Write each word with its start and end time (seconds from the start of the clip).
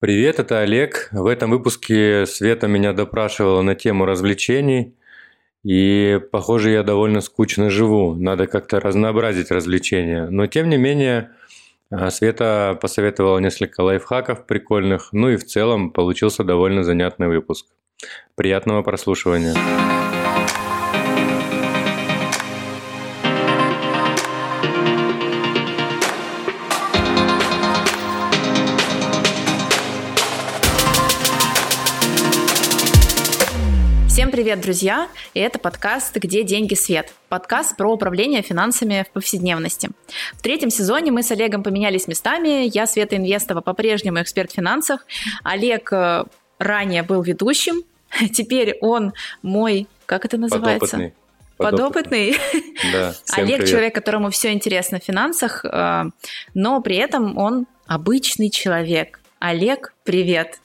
Привет, 0.00 0.38
это 0.38 0.60
Олег. 0.60 1.08
В 1.10 1.26
этом 1.26 1.50
выпуске 1.50 2.24
Света 2.24 2.68
меня 2.68 2.92
допрашивала 2.92 3.62
на 3.62 3.74
тему 3.74 4.04
развлечений. 4.04 4.94
И, 5.64 6.20
похоже, 6.30 6.70
я 6.70 6.84
довольно 6.84 7.20
скучно 7.20 7.68
живу. 7.68 8.14
Надо 8.14 8.46
как-то 8.46 8.78
разнообразить 8.78 9.50
развлечения. 9.50 10.28
Но, 10.30 10.46
тем 10.46 10.68
не 10.68 10.76
менее, 10.76 11.32
а, 11.90 12.10
Света 12.10 12.78
посоветовала 12.80 13.40
несколько 13.40 13.80
лайфхаков 13.80 14.46
прикольных. 14.46 15.08
Ну 15.10 15.30
и 15.30 15.36
в 15.36 15.44
целом 15.44 15.90
получился 15.90 16.44
довольно 16.44 16.84
занятный 16.84 17.26
выпуск. 17.26 17.66
Приятного 18.36 18.82
прослушивания. 18.82 19.54
Привет, 34.38 34.60
друзья! 34.60 35.08
И 35.34 35.40
это 35.40 35.58
подкаст 35.58 36.14
«Где 36.14 36.44
деньги, 36.44 36.74
свет?» 36.74 37.12
Подкаст 37.28 37.76
про 37.76 37.92
управление 37.92 38.40
финансами 38.42 39.04
в 39.08 39.12
повседневности. 39.12 39.90
В 40.34 40.42
третьем 40.42 40.70
сезоне 40.70 41.10
мы 41.10 41.24
с 41.24 41.32
Олегом 41.32 41.64
поменялись 41.64 42.06
местами. 42.06 42.70
Я, 42.72 42.86
Света 42.86 43.16
Инвестова, 43.16 43.62
по-прежнему 43.62 44.22
эксперт 44.22 44.52
в 44.52 44.54
финансах. 44.54 45.04
Олег 45.42 45.92
э, 45.92 46.22
ранее 46.60 47.02
был 47.02 47.20
ведущим. 47.22 47.82
Теперь 48.32 48.78
он 48.80 49.12
мой, 49.42 49.88
как 50.06 50.24
это 50.24 50.36
называется? 50.36 51.12
Подопытный. 51.56 52.36
Подопытный. 52.36 52.36
Да, 52.92 53.14
Олег 53.32 53.56
привет. 53.56 53.68
человек, 53.68 53.94
которому 53.96 54.30
все 54.30 54.52
интересно 54.52 55.00
в 55.00 55.02
финансах, 55.02 55.64
э, 55.64 56.04
но 56.54 56.80
при 56.80 56.94
этом 56.94 57.36
он 57.36 57.66
обычный 57.88 58.50
человек. 58.50 59.18
Олег, 59.40 59.94
привет. 60.04 60.60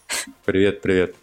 Привет, 0.46 0.84
привет. 0.84 1.16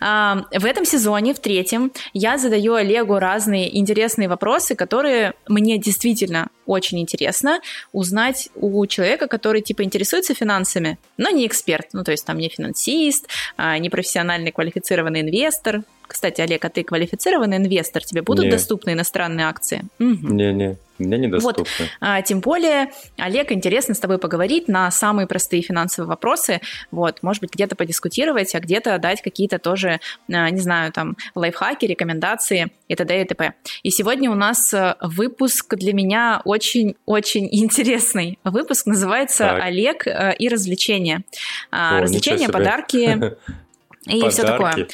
В 0.00 0.64
этом 0.64 0.84
сезоне, 0.84 1.34
в 1.34 1.38
третьем, 1.38 1.92
я 2.12 2.38
задаю 2.38 2.74
Олегу 2.74 3.18
разные 3.18 3.76
интересные 3.78 4.28
вопросы, 4.28 4.74
которые 4.74 5.34
мне 5.48 5.78
действительно 5.78 6.48
очень 6.66 7.00
интересно 7.00 7.60
узнать 7.92 8.48
у 8.54 8.86
человека, 8.86 9.26
который 9.26 9.60
типа 9.60 9.82
интересуется 9.82 10.34
финансами, 10.34 10.98
но 11.16 11.30
не 11.30 11.46
эксперт, 11.46 11.88
ну 11.92 12.04
то 12.04 12.12
есть 12.12 12.24
там 12.24 12.38
не 12.38 12.48
финансист, 12.48 13.26
а, 13.56 13.76
не 13.78 13.90
профессиональный 13.90 14.52
квалифицированный 14.52 15.22
инвестор, 15.22 15.82
кстати, 16.10 16.40
Олег, 16.40 16.64
а 16.64 16.70
ты 16.70 16.82
квалифицированный 16.82 17.58
инвестор? 17.58 18.02
Тебе 18.04 18.22
будут 18.22 18.46
не. 18.46 18.50
доступны 18.50 18.94
иностранные 18.94 19.46
акции? 19.46 19.84
Не-не, 20.00 20.76
мне 21.00 21.18
недоступны. 21.18 21.64
Вот. 21.78 21.88
А, 22.00 22.22
тем 22.22 22.40
более, 22.40 22.90
Олег, 23.16 23.52
интересно 23.52 23.94
с 23.94 23.98
тобой 23.98 24.18
поговорить 24.18 24.68
на 24.68 24.90
самые 24.90 25.26
простые 25.26 25.62
финансовые 25.62 26.08
вопросы. 26.08 26.60
Вот, 26.90 27.22
может 27.22 27.40
быть, 27.42 27.52
где-то 27.52 27.76
подискутировать, 27.76 28.54
а 28.54 28.60
где-то 28.60 28.98
дать 28.98 29.22
какие-то 29.22 29.58
тоже, 29.58 30.00
а, 30.32 30.50
не 30.50 30.60
знаю, 30.60 30.92
там, 30.92 31.16
лайфхаки, 31.34 31.86
рекомендации 31.86 32.70
и 32.88 32.94
т.д. 32.94 33.22
и 33.22 33.24
т.п. 33.24 33.54
И 33.82 33.90
сегодня 33.90 34.30
у 34.30 34.34
нас 34.34 34.72
э, 34.74 34.94
выпуск 35.00 35.74
для 35.76 35.92
меня 35.92 36.42
очень-очень 36.44 37.48
интересный. 37.52 38.38
Выпуск 38.44 38.86
называется 38.86 39.44
так. 39.44 39.64
«Олег 39.64 40.06
э, 40.06 40.34
и 40.38 40.48
развлечения». 40.48 41.24
А, 41.70 41.98
О, 41.98 42.02
развлечения, 42.02 42.48
подарки 42.48 42.96
и 44.06 44.20
Подарки. 44.20 44.28
все 44.30 44.42
такое. 44.42 44.88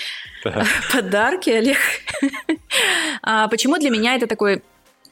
Подарки, 0.93 1.51
Олег. 1.61 1.79
а 3.23 3.49
почему 3.49 3.79
для 3.79 3.91
меня 3.91 4.15
это 4.15 4.27
такой, 4.27 4.63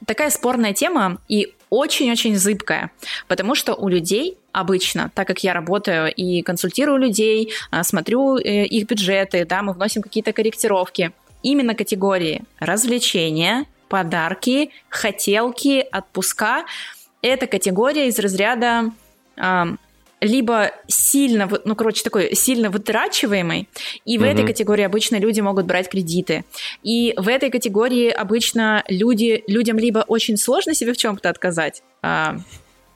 такая 0.05 0.29
спорная 0.29 0.73
тема 0.73 1.19
и 1.27 1.53
очень-очень 1.69 2.35
зыбкая? 2.37 2.91
Потому 3.27 3.55
что 3.55 3.73
у 3.73 3.87
людей 3.87 4.37
обычно, 4.51 5.11
так 5.13 5.27
как 5.27 5.43
я 5.43 5.53
работаю 5.53 6.13
и 6.13 6.41
консультирую 6.41 6.97
людей, 6.97 7.51
а, 7.71 7.83
смотрю 7.83 8.37
э, 8.37 8.65
их 8.65 8.87
бюджеты, 8.87 9.45
да, 9.45 9.61
мы 9.61 9.73
вносим 9.73 10.01
какие-то 10.01 10.33
корректировки, 10.33 11.11
именно 11.43 11.75
категории 11.75 12.43
развлечения, 12.59 13.65
подарки, 13.89 14.71
хотелки, 14.89 15.85
отпуска– 15.91 16.65
это 17.21 17.47
категория 17.47 18.07
из 18.07 18.19
разряда 18.19 18.91
либо 20.25 20.71
сильно, 20.87 21.49
ну, 21.63 21.75
короче, 21.75 22.03
такой 22.03 22.35
сильно 22.35 22.69
вытрачиваемый, 22.69 23.69
и 24.05 24.17
в 24.17 24.21
угу. 24.21 24.29
этой 24.29 24.45
категории 24.45 24.83
обычно 24.83 25.17
люди 25.17 25.39
могут 25.39 25.65
брать 25.65 25.89
кредиты. 25.89 26.45
И 26.83 27.13
в 27.15 27.27
этой 27.27 27.49
категории 27.51 28.09
обычно 28.09 28.83
люди, 28.87 29.43
людям 29.47 29.77
либо 29.77 29.99
очень 30.07 30.37
сложно 30.37 30.73
себе 30.73 30.93
в 30.93 30.97
чем-то 30.97 31.29
отказать, 31.29 31.83
а, 32.01 32.37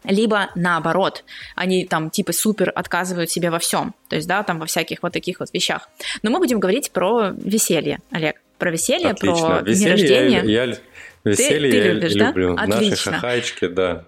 либо 0.04 0.50
наоборот, 0.56 1.24
они 1.56 1.86
там 1.86 2.10
типа 2.10 2.34
супер 2.34 2.72
отказывают 2.74 3.30
себе 3.30 3.52
во 3.52 3.60
всем, 3.60 3.94
то 4.08 4.16
есть, 4.16 4.28
да, 4.28 4.44
там 4.44 4.60
во 4.60 4.66
всяких 4.66 5.04
вот 5.04 5.14
таких 5.14 5.40
вот 5.40 5.50
вещах. 5.54 5.90
Но 6.24 6.32
мы 6.32 6.40
будем 6.40 6.60
говорить 6.60 6.92
про 6.92 7.32
веселье, 7.38 8.00
Олег, 8.12 8.42
про 8.58 8.72
веселье, 8.72 9.12
Отлично. 9.12 9.48
про 9.48 9.62
веселье 9.62 9.92
рождения. 9.92 10.42
Я, 10.46 10.64
я, 10.64 10.78
веселье 11.24 11.72
ты, 11.72 11.82
ты 11.82 11.90
любишь, 11.90 12.12
я 12.14 12.20
да? 12.20 12.28
люблю. 12.30 12.56
Отлично. 12.56 12.90
Наши 12.90 13.12
хахаечки, 13.12 13.68
да. 13.68 14.06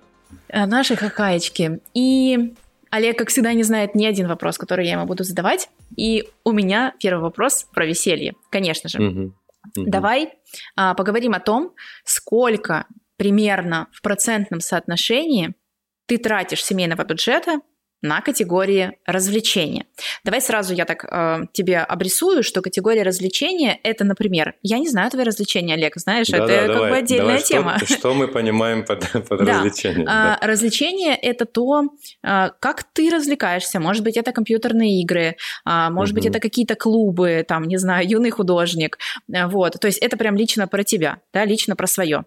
Э, 0.48 0.66
наши 0.66 0.96
хахаечки. 0.96 1.80
И 1.94 2.54
Олег, 2.92 3.18
как 3.18 3.30
всегда, 3.30 3.54
не 3.54 3.64
знает 3.64 3.96
ни 3.96 4.06
один 4.06 4.28
вопрос, 4.28 4.58
который 4.58 4.86
я 4.86 4.94
ему 4.94 5.06
буду 5.06 5.24
задавать. 5.24 5.70
И 5.96 6.28
у 6.44 6.52
меня 6.52 6.94
первый 7.00 7.22
вопрос 7.22 7.66
про 7.74 7.86
веселье, 7.86 8.36
конечно 8.52 8.90
же. 8.90 9.02
Угу. 9.02 9.20
Угу. 9.78 9.90
Давай 9.90 10.34
а, 10.76 10.94
поговорим 10.94 11.34
о 11.34 11.40
том, 11.40 11.74
сколько 12.04 12.86
примерно 13.16 13.88
в 13.94 14.02
процентном 14.02 14.60
соотношении 14.60 15.54
ты 16.06 16.18
тратишь 16.18 16.64
семейного 16.66 17.04
бюджета 17.06 17.62
на 18.02 18.22
категории 18.22 18.98
развлечения. 19.06 19.86
Давай 20.24 20.42
сразу 20.42 20.74
я 20.74 20.86
так 20.86 21.06
э, 21.06 21.46
тебе 21.54 21.80
обрисую, 21.80 22.44
что 22.44 22.62
категория 22.62 23.04
развлечения 23.04 23.80
это, 23.84 24.04
например, 24.04 24.56
я 24.64 24.80
не 24.80 24.90
знаю 24.90 25.12
твои 25.12 25.24
развлечения, 25.24 25.76
Олег, 25.76 25.94
знаешь, 25.98 26.28
да, 26.28 26.38
это 26.38 26.48
да, 26.48 26.62
как 26.62 26.76
давай, 26.76 26.90
бы 26.92 26.98
отдельная 26.98 27.26
давай, 27.26 27.44
тема. 27.44 27.78
Что, 27.78 27.94
что 27.98 28.14
мы 28.14 28.28
понимаем 28.28 28.86
под, 28.86 29.10
под 29.30 29.46
да. 29.46 29.54
развлечением? 29.54 30.06
Да. 30.06 30.38
А, 30.42 30.48
развлечение 30.48 31.16
это 31.16 31.46
то, 31.46 31.84
а, 32.24 32.50
как 32.60 32.84
ты 32.84 33.10
развлекаешься. 33.10 33.80
Может 33.80 34.04
быть, 34.04 34.18
это 34.18 34.32
компьютерные 34.32 35.02
игры, 35.02 35.36
а, 35.66 35.90
может 35.90 36.14
угу. 36.14 36.22
быть, 36.22 36.30
это 36.30 36.40
какие-то 36.40 36.76
клубы, 36.76 37.46
там, 37.48 37.64
не 37.64 37.78
знаю, 37.78 38.08
юный 38.10 38.32
художник. 38.32 38.98
Вот, 39.28 39.80
то 39.80 39.88
есть 39.88 40.00
это 40.00 40.18
прям 40.18 40.36
лично 40.36 40.68
про 40.68 40.84
тебя, 40.84 41.20
да, 41.34 41.46
лично 41.46 41.76
про 41.76 41.88
свое 41.88 42.26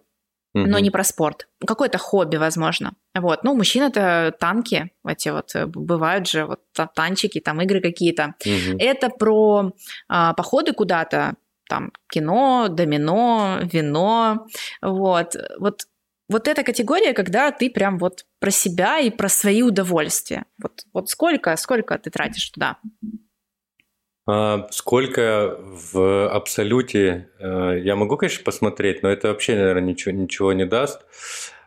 но 0.55 0.79
не 0.79 0.91
про 0.91 1.05
спорт. 1.05 1.49
Какое-то 1.67 1.99
хобби, 1.99 2.37
возможно. 2.37 2.95
Вот. 3.15 3.45
Ну, 3.45 3.55
мужчин 3.55 3.83
это 3.83 4.35
танки, 4.39 4.91
эти 5.07 5.29
вот 5.29 5.55
э, 5.55 5.67
бывают 5.67 6.29
же 6.29 6.47
вот 6.47 6.61
танчики, 6.95 7.41
там 7.41 7.61
игры 7.61 7.81
какие-то. 7.81 8.35
Угу. 8.45 8.79
Это 8.79 9.11
про 9.11 9.73
а, 10.09 10.33
походы 10.35 10.73
куда-то, 10.73 11.35
там 11.69 11.93
кино, 12.09 12.69
домино, 12.69 13.61
вино, 13.63 14.47
вот. 14.81 15.37
Вот 15.59 15.83
вот 16.29 16.49
эта 16.49 16.63
категория, 16.63 17.13
когда 17.13 17.51
ты 17.51 17.69
прям 17.69 17.99
вот 17.99 18.25
про 18.41 18.51
себя 18.51 18.99
и 18.99 19.11
про 19.11 19.29
свои 19.29 19.63
удовольствия. 19.63 20.47
Вот, 20.63 20.85
вот 20.95 21.11
сколько, 21.11 21.55
сколько 21.57 21.99
ты 21.99 22.11
тратишь 22.11 22.49
туда? 22.51 22.79
А, 24.27 24.67
сколько 24.71 25.59
в 25.61 26.29
абсолюте, 26.29 27.31
э, 27.39 27.81
я 27.83 27.97
могу, 27.97 28.17
конечно, 28.17 28.45
посмотреть, 28.45 29.03
но 29.03 29.11
это 29.11 29.29
вообще, 29.29 29.55
наверное, 29.55 29.83
ничего, 29.83 30.13
ничего 30.13 30.53
не 30.53 30.65
даст. 30.65 31.03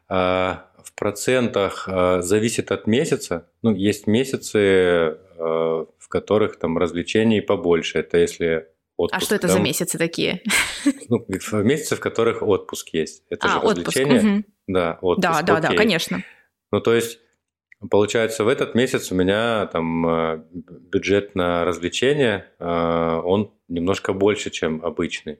А, 0.10 0.68
в 0.84 0.94
процентах 0.94 1.88
зависит 2.22 2.72
от 2.72 2.88
месяца. 2.88 3.48
Ну, 3.62 3.76
есть 3.76 4.08
месяцы, 4.08 5.20
в 5.38 6.10
которых 6.10 6.58
там 6.58 6.78
развлечений 6.80 7.42
побольше. 7.42 8.00
Это 8.00 8.18
если 8.18 8.68
отпуск. 8.98 9.22
А 9.22 9.26
что 9.26 9.36
это 9.36 9.48
там, 9.48 9.58
за 9.58 9.64
месяцы 9.64 9.98
такие? 9.98 10.42
Ну, 11.10 11.26
месяцы, 11.64 11.96
в 11.96 12.00
которых 12.00 12.42
отпуск 12.42 12.90
есть. 12.94 13.24
Это 13.30 13.48
а, 13.48 13.50
же 13.50 13.58
отпуск. 13.60 13.88
развлечение. 13.88 14.36
Угу. 14.38 14.44
Да, 14.68 14.98
отпуск. 15.02 15.22
Да, 15.22 15.42
да, 15.42 15.58
Окей. 15.58 15.70
да, 15.70 15.76
конечно. 15.76 16.24
Ну, 16.72 16.82
то 16.82 16.94
есть 16.94 17.20
Получается, 17.92 18.44
в 18.44 18.48
этот 18.48 18.74
месяц 18.74 19.12
у 19.12 19.16
меня 19.16 19.68
там 19.68 20.08
э, 20.08 20.44
бюджет 20.52 21.36
на 21.36 21.64
развлечения, 21.64 22.52
э, 22.58 22.66
он 22.66 23.52
немножко 23.68 24.14
больше, 24.14 24.50
чем 24.50 24.84
обычный. 24.84 25.40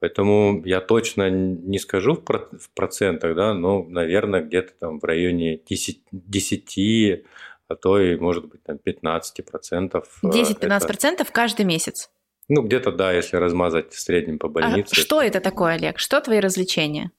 Поэтому 0.00 0.62
я 0.64 0.80
точно 0.80 1.28
не 1.30 1.78
скажу 1.78 2.14
в 2.14 2.70
процентах, 2.74 3.34
да, 3.34 3.54
но, 3.54 3.84
наверное, 3.84 4.42
где-то 4.42 4.72
там 4.78 5.00
в 5.00 5.04
районе 5.04 5.60
10, 5.68 6.02
10 6.12 7.24
а 7.68 7.76
то 7.76 8.00
и, 8.00 8.16
может 8.16 8.46
быть, 8.46 8.62
там 8.62 8.78
15 8.78 9.44
процентов. 9.44 10.18
10-15 10.22 10.58
э, 10.62 10.86
процентов 10.86 11.30
каждый 11.32 11.66
месяц? 11.66 12.10
Ну, 12.48 12.62
где-то, 12.62 12.92
да, 12.92 13.12
если 13.12 13.36
размазать 13.36 13.92
в 13.92 14.00
среднем 14.00 14.38
по 14.38 14.48
а 14.48 14.50
больнице. 14.50 14.92
А 14.92 14.94
что 14.94 15.22
это 15.22 15.40
такое, 15.40 15.74
Олег? 15.74 15.98
Что 15.98 16.20
твои 16.20 16.40
развлечения? 16.40 17.12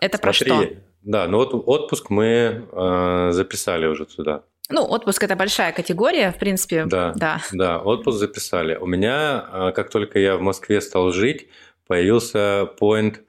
Это 0.00 0.18
Смотри, 0.18 0.48
про 0.48 0.64
что? 0.64 0.74
Да, 1.02 1.26
ну 1.26 1.38
вот 1.38 1.52
отпуск 1.66 2.10
мы 2.10 2.66
э, 2.70 3.28
записали 3.32 3.86
уже 3.86 4.06
туда. 4.06 4.42
Ну, 4.70 4.82
отпуск 4.84 5.22
это 5.24 5.36
большая 5.36 5.72
категория, 5.72 6.30
в 6.30 6.38
принципе. 6.38 6.86
Да, 6.86 7.12
да, 7.16 7.40
да 7.52 7.78
отпуск 7.78 8.18
записали. 8.18 8.76
У 8.76 8.86
меня, 8.86 9.44
э, 9.52 9.72
как 9.74 9.90
только 9.90 10.18
я 10.18 10.36
в 10.36 10.40
Москве 10.40 10.80
стал 10.80 11.12
жить, 11.12 11.48
появился 11.86 12.68
поинт 12.78 13.20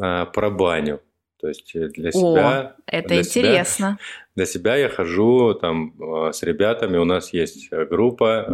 э, 0.00 0.26
про 0.26 0.50
баню. 0.50 1.00
То 1.40 1.48
есть 1.48 1.72
для 1.74 2.12
себя... 2.12 2.60
О, 2.60 2.82
это 2.86 3.08
для 3.08 3.18
интересно. 3.18 3.98
для 4.34 4.46
себя 4.46 4.76
я 4.76 4.88
хожу 4.88 5.54
там 5.54 5.94
э, 6.00 6.32
с 6.32 6.42
ребятами, 6.42 6.96
у 6.96 7.04
нас 7.04 7.32
есть 7.32 7.70
группа 7.70 8.44
э, 8.46 8.50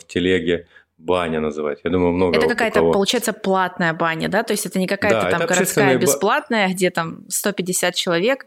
в 0.00 0.06
телеге, 0.06 0.66
баня 0.98 1.40
называть. 1.40 1.80
Я 1.84 1.90
думаю, 1.90 2.12
много 2.12 2.36
Это 2.36 2.48
какая-то, 2.48 2.80
получается, 2.80 3.32
платная 3.32 3.92
баня, 3.92 4.28
да? 4.28 4.42
То 4.42 4.52
есть 4.52 4.66
это 4.66 4.78
не 4.78 4.86
какая-то 4.86 5.30
да, 5.30 5.38
там 5.38 5.46
городская 5.46 5.98
бесплатная, 5.98 6.68
где 6.68 6.90
там 6.90 7.28
150 7.28 7.94
человек. 7.94 8.46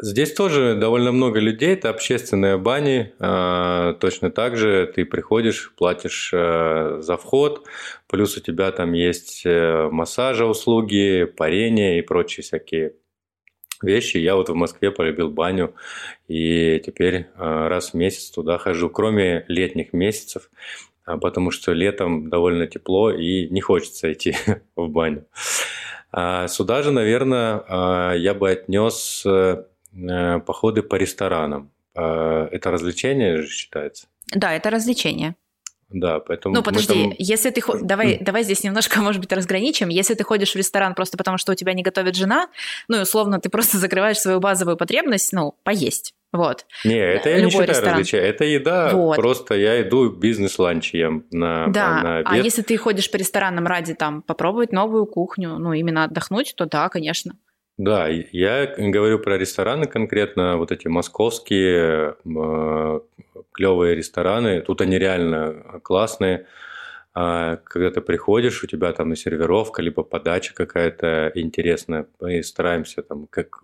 Здесь 0.00 0.32
тоже 0.32 0.74
довольно 0.74 1.12
много 1.12 1.38
людей, 1.38 1.74
это 1.74 1.88
общественные 1.88 2.58
бани. 2.58 3.12
А, 3.20 3.92
точно 3.94 4.30
так 4.30 4.56
же 4.56 4.90
ты 4.92 5.04
приходишь, 5.04 5.72
платишь 5.76 6.32
э, 6.34 6.98
за 7.00 7.16
вход, 7.16 7.68
плюс 8.08 8.36
у 8.36 8.40
тебя 8.40 8.72
там 8.72 8.94
есть 8.94 9.42
э, 9.44 9.88
массажа 9.92 10.46
услуги, 10.46 11.24
парение 11.36 12.00
и 12.00 12.02
прочие 12.02 12.42
всякие 12.42 12.94
вещи. 13.80 14.16
Я 14.16 14.34
вот 14.34 14.48
в 14.48 14.54
Москве 14.54 14.90
полюбил 14.90 15.30
баню, 15.30 15.74
и 16.26 16.82
теперь 16.84 17.14
э, 17.14 17.26
раз 17.36 17.90
в 17.90 17.94
месяц 17.94 18.30
туда 18.30 18.58
хожу, 18.58 18.90
кроме 18.90 19.44
летних 19.46 19.92
месяцев, 19.92 20.50
потому 21.04 21.50
что 21.50 21.72
летом 21.72 22.30
довольно 22.30 22.66
тепло 22.66 23.10
и 23.10 23.48
не 23.48 23.60
хочется 23.60 24.12
идти 24.12 24.36
в 24.76 24.88
баню. 24.88 25.26
А 26.12 26.46
сюда 26.48 26.82
же, 26.82 26.90
наверное, 26.90 28.14
я 28.14 28.34
бы 28.34 28.50
отнес 28.50 29.24
Э, 29.94 30.40
походы 30.40 30.82
по 30.82 30.96
ресторанам. 30.96 31.70
А, 31.94 32.48
это 32.50 32.70
развлечение 32.70 33.42
же 33.42 33.48
считается? 33.48 34.06
Да, 34.34 34.54
это 34.54 34.70
развлечение. 34.70 35.36
Да, 35.90 36.20
поэтому... 36.20 36.54
Ну, 36.54 36.62
подожди, 36.62 37.02
там... 37.02 37.14
если 37.18 37.50
ты... 37.50 37.62
Давай, 37.82 38.18
давай 38.18 38.44
здесь 38.44 38.64
немножко, 38.64 39.00
может 39.02 39.20
быть, 39.20 39.32
разграничим. 39.32 39.88
Если 39.90 40.14
ты 40.14 40.24
ходишь 40.24 40.52
в 40.52 40.56
ресторан 40.56 40.94
просто 40.94 41.18
потому, 41.18 41.36
что 41.36 41.52
у 41.52 41.54
тебя 41.54 41.74
не 41.74 41.82
готовит 41.82 42.16
жена, 42.16 42.48
ну, 42.88 42.98
и 42.98 43.02
условно, 43.02 43.38
ты 43.40 43.50
просто 43.50 43.76
закрываешь 43.76 44.18
свою 44.18 44.40
базовую 44.40 44.78
потребность, 44.78 45.32
ну, 45.32 45.54
поесть. 45.64 46.14
Вот. 46.32 46.64
Не, 46.84 46.98
это 46.98 47.28
я 47.28 47.36
Любой 47.36 47.44
не 47.44 47.50
считаю 47.50 47.68
ресторан. 47.68 47.92
развлечением. 47.92 48.28
Это 48.30 48.44
еда, 48.44 48.90
вот. 48.94 49.16
просто 49.16 49.54
я 49.54 49.82
иду 49.82 50.10
бизнес-ланч 50.10 50.94
ем 50.94 51.26
на, 51.30 51.66
да. 51.68 52.02
на 52.02 52.16
обед. 52.18 52.26
А 52.30 52.36
если 52.38 52.62
ты 52.62 52.76
ходишь 52.78 53.10
по 53.10 53.16
ресторанам 53.16 53.66
ради 53.66 53.94
там 53.94 54.22
попробовать 54.22 54.72
новую 54.72 55.04
кухню, 55.04 55.58
ну, 55.58 55.74
именно 55.74 56.04
отдохнуть, 56.04 56.54
то 56.56 56.64
да, 56.64 56.88
конечно. 56.88 57.34
Да, 57.76 58.08
я 58.08 58.74
говорю 58.76 59.18
про 59.18 59.36
рестораны 59.36 59.86
конкретно, 59.86 60.56
вот 60.56 60.72
эти 60.72 60.88
московские 60.88 62.16
э, 62.24 63.00
клевые 63.52 63.94
рестораны. 63.94 64.60
Тут 64.60 64.80
они 64.80 64.98
реально 64.98 65.80
классные. 65.82 66.46
А, 67.14 67.56
когда 67.56 67.90
ты 67.90 68.00
приходишь, 68.00 68.62
у 68.62 68.66
тебя 68.66 68.92
там 68.92 69.12
и 69.12 69.16
сервировка, 69.16 69.82
либо 69.82 70.02
подача 70.02 70.54
какая-то 70.54 71.32
интересная. 71.34 72.06
Мы 72.20 72.42
стараемся 72.42 73.02
там 73.02 73.26
как 73.28 73.62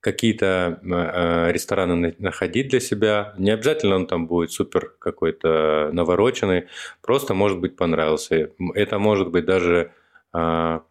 какие-то 0.00 0.80
э, 0.82 1.52
рестораны 1.52 2.14
находить 2.18 2.68
для 2.68 2.80
себя. 2.80 3.34
Не 3.38 3.50
обязательно 3.50 3.96
он 3.96 4.06
там 4.06 4.26
будет 4.26 4.50
супер 4.50 4.94
какой-то 4.98 5.90
навороченный, 5.92 6.68
просто 7.02 7.34
может 7.34 7.58
быть 7.58 7.76
понравился. 7.76 8.50
Это 8.74 8.98
может 8.98 9.30
быть 9.30 9.44
даже 9.44 9.92
а, 10.32 10.82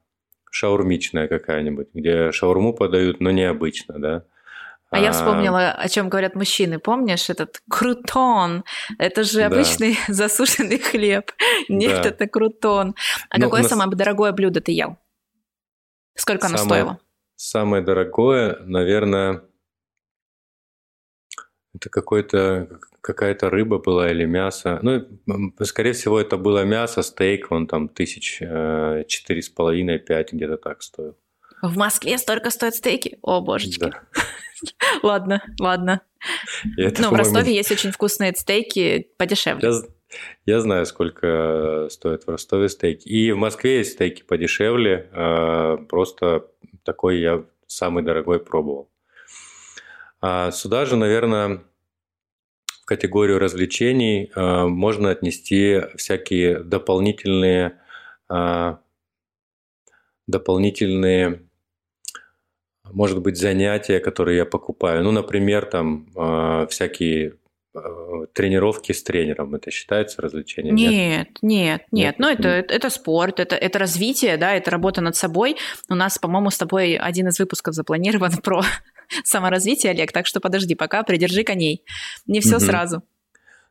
шаурмичная 0.52 1.28
какая-нибудь, 1.28 1.88
где 1.94 2.32
шаурму 2.32 2.74
подают, 2.74 3.20
но 3.20 3.32
необычно, 3.32 4.00
да. 4.00 4.24
А, 4.92 4.98
а 4.98 5.00
я 5.00 5.12
вспомнила, 5.12 5.72
о 5.72 5.88
чем 5.88 6.10
говорят 6.10 6.36
мужчины. 6.36 6.80
Помнишь 6.80 7.30
этот 7.30 7.62
крутон? 7.70 8.64
Это 8.98 9.24
же 9.24 9.44
обычный 9.44 9.98
да. 10.08 10.14
засушенный 10.14 10.80
хлеб. 10.80 11.32
Нет, 11.68 12.02
да. 12.02 12.10
это 12.10 12.28
крутон. 12.28 12.96
А 13.30 13.38
ну, 13.38 13.46
какое 13.46 13.62
нас... 13.62 13.70
самое 13.70 13.90
дорогое 13.92 14.32
блюдо 14.32 14.62
ты 14.62 14.72
ел? 14.72 14.98
Сколько 16.16 16.48
самое, 16.48 16.62
оно 16.62 16.70
стоило? 16.70 17.00
Самое 17.42 17.82
дорогое, 17.82 18.58
наверное, 18.66 19.44
это 21.74 21.90
какой-то 21.90 22.82
какая-то 23.00 23.50
рыба 23.50 23.78
была 23.78 24.12
или 24.12 24.26
мясо. 24.26 24.78
Ну, 24.82 25.08
скорее 25.64 25.94
всего, 25.94 26.20
это 26.20 26.36
было 26.36 26.66
мясо, 26.66 27.02
стейк, 27.02 27.50
он 27.50 27.66
там 27.68 27.88
тысяч 27.88 28.40
э, 28.42 29.06
четыре 29.08 29.42
с 29.42 29.48
половиной, 29.48 30.00
пять 30.00 30.34
где-то 30.34 30.58
так 30.58 30.84
стоил. 30.84 31.18
В 31.62 31.78
Москве 31.78 32.18
столько 32.18 32.50
стоят 32.50 32.76
стейки? 32.76 33.20
О, 33.22 33.40
божечки. 33.40 33.80
Да. 33.80 34.02
ладно, 35.02 35.42
ладно. 35.62 36.02
Это, 36.76 37.04
Но 37.04 37.10
в 37.10 37.14
Ростове 37.14 37.56
есть 37.56 37.72
очень 37.72 37.92
вкусные 37.92 38.36
стейки 38.36 39.14
подешевле. 39.18 39.66
Я, 39.66 40.56
я 40.56 40.60
знаю, 40.60 40.86
сколько 40.86 41.88
стоит 41.90 42.26
в 42.26 42.30
Ростове 42.30 42.68
стейки. 42.68 43.08
И 43.08 43.32
в 43.32 43.38
Москве 43.38 43.78
есть 43.78 43.94
стейки 43.94 44.24
подешевле. 44.24 45.10
Э, 45.14 45.78
просто 45.88 46.44
такой 46.90 47.20
я 47.20 47.46
самый 47.68 48.04
дорогой 48.04 48.40
пробовал. 48.40 48.90
А 50.22 50.50
сюда 50.50 50.86
же, 50.86 50.96
наверное, 50.96 51.62
в 52.82 52.86
категорию 52.86 53.38
развлечений 53.38 54.32
а, 54.34 54.68
можно 54.68 55.12
отнести 55.12 55.82
всякие 55.98 56.64
дополнительные, 56.64 57.80
а, 58.28 58.80
дополнительные, 60.26 61.44
может 62.86 63.22
быть, 63.22 63.38
занятия, 63.38 64.00
которые 64.00 64.38
я 64.38 64.46
покупаю. 64.46 65.04
Ну, 65.04 65.12
например, 65.12 65.68
там 65.68 66.08
а, 66.16 66.66
всякие 66.66 67.36
тренировки 68.34 68.92
с 68.92 69.04
тренером, 69.04 69.56
это 69.56 69.72
считается 69.72 70.22
развлечением? 70.22 70.76
Нет, 70.76 70.92
нет, 70.92 71.38
нет. 71.42 71.82
нет. 71.92 72.16
Ну, 72.20 72.30
это, 72.30 72.48
это, 72.48 72.74
это 72.74 72.90
спорт, 72.90 73.40
это, 73.40 73.56
это 73.56 73.80
развитие, 73.80 74.38
да, 74.38 74.56
это 74.56 74.72
работа 74.72 75.02
над 75.02 75.16
собой. 75.16 75.58
У 75.90 75.96
нас, 75.96 76.18
по-моему, 76.18 76.50
с 76.50 76.58
тобой 76.58 76.96
один 76.96 77.28
из 77.28 77.40
выпусков 77.40 77.76
запланирован 77.76 78.32
про 78.44 78.64
саморазвитие, 79.24 79.92
Олег, 79.92 80.12
так 80.12 80.26
что 80.26 80.40
подожди, 80.40 80.76
пока 80.76 81.04
придержи 81.04 81.44
коней. 81.44 81.84
Не 82.26 82.40
все 82.40 82.58
угу. 82.58 82.66
сразу. 82.66 83.04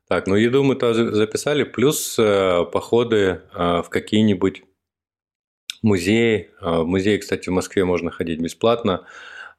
Так, 0.08 0.26
ну 0.26 0.36
еду 0.36 0.62
мы 0.62 0.74
тоже 0.74 1.14
записали, 1.14 1.64
плюс 1.64 2.18
э, 2.18 2.64
походы 2.72 3.42
э, 3.54 3.82
в 3.82 3.88
какие-нибудь 3.90 4.62
музеи. 5.82 6.50
Э, 6.62 6.80
в 6.80 6.86
музей, 6.86 7.18
кстати, 7.18 7.50
в 7.50 7.52
Москве 7.52 7.84
можно 7.84 8.10
ходить 8.10 8.40
бесплатно. 8.40 9.04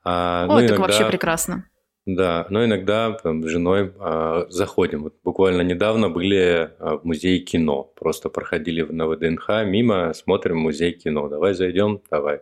Э, 0.04 0.48
Ой, 0.50 0.64
ну, 0.64 0.68
так 0.68 0.78
иногда, 0.78 0.82
вообще 0.82 1.06
прекрасно. 1.06 1.70
Да, 2.16 2.48
но 2.50 2.66
иногда 2.66 3.12
там, 3.12 3.44
с 3.44 3.48
женой 3.48 3.94
э, 3.96 4.46
заходим. 4.50 5.04
Вот 5.04 5.16
буквально 5.24 5.62
недавно 5.62 6.10
были 6.10 6.38
э, 6.38 6.70
в 6.80 7.02
музее 7.04 7.40
кино. 7.40 7.84
Просто 7.84 8.30
проходили 8.30 8.82
на 8.82 9.08
ВДНХ 9.08 9.64
мимо, 9.66 10.14
смотрим 10.14 10.58
музей 10.58 10.94
кино. 10.94 11.30
Давай 11.30 11.54
зайдем, 11.54 12.02
давай. 12.10 12.42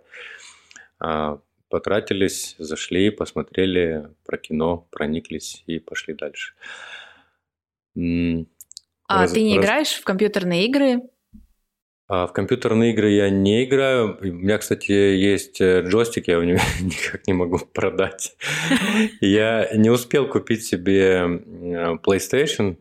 А, 1.00 1.40
потратились, 1.70 2.56
зашли, 2.60 3.10
посмотрели 3.10 4.08
про 4.26 4.38
кино, 4.38 4.88
прониклись 4.90 5.64
и 5.66 5.80
пошли 5.80 6.14
дальше. 6.14 6.54
А 7.98 9.22
раз, 9.22 9.34
ты 9.34 9.44
не 9.44 9.58
раз... 9.58 9.66
играешь 9.66 9.94
в 9.96 10.04
компьютерные 10.06 10.66
игры? 10.66 11.02
А 12.08 12.26
в 12.26 12.34
компьютерные 12.34 12.94
игры 12.94 13.12
я 13.12 13.30
не 13.30 13.66
играю. 13.66 14.18
У 14.22 14.26
меня, 14.26 14.58
кстати, 14.58 14.92
есть 14.92 15.60
э, 15.60 15.82
джойстик, 15.82 16.28
я 16.28 16.36
его 16.36 16.44
никак 16.82 17.28
не 17.28 17.34
могу 17.34 17.60
продать. 17.60 18.36
Я 19.20 19.70
не 19.76 19.90
успел 19.90 20.28
купить 20.28 20.64
себе 20.64 21.26
PlayStation 22.06 22.78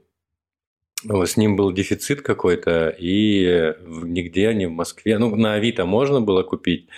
с 1.05 1.37
ним 1.37 1.57
был 1.57 1.73
дефицит 1.73 2.23
какой-то, 2.23 2.89
и 2.89 3.75
нигде, 3.87 4.53
не 4.55 4.67
в 4.67 4.73
Москве. 4.73 5.19
Ну, 5.19 5.35
на 5.37 5.55
Авито 5.55 5.85
можно 5.85 6.21
было 6.21 6.43
купить 6.43 6.89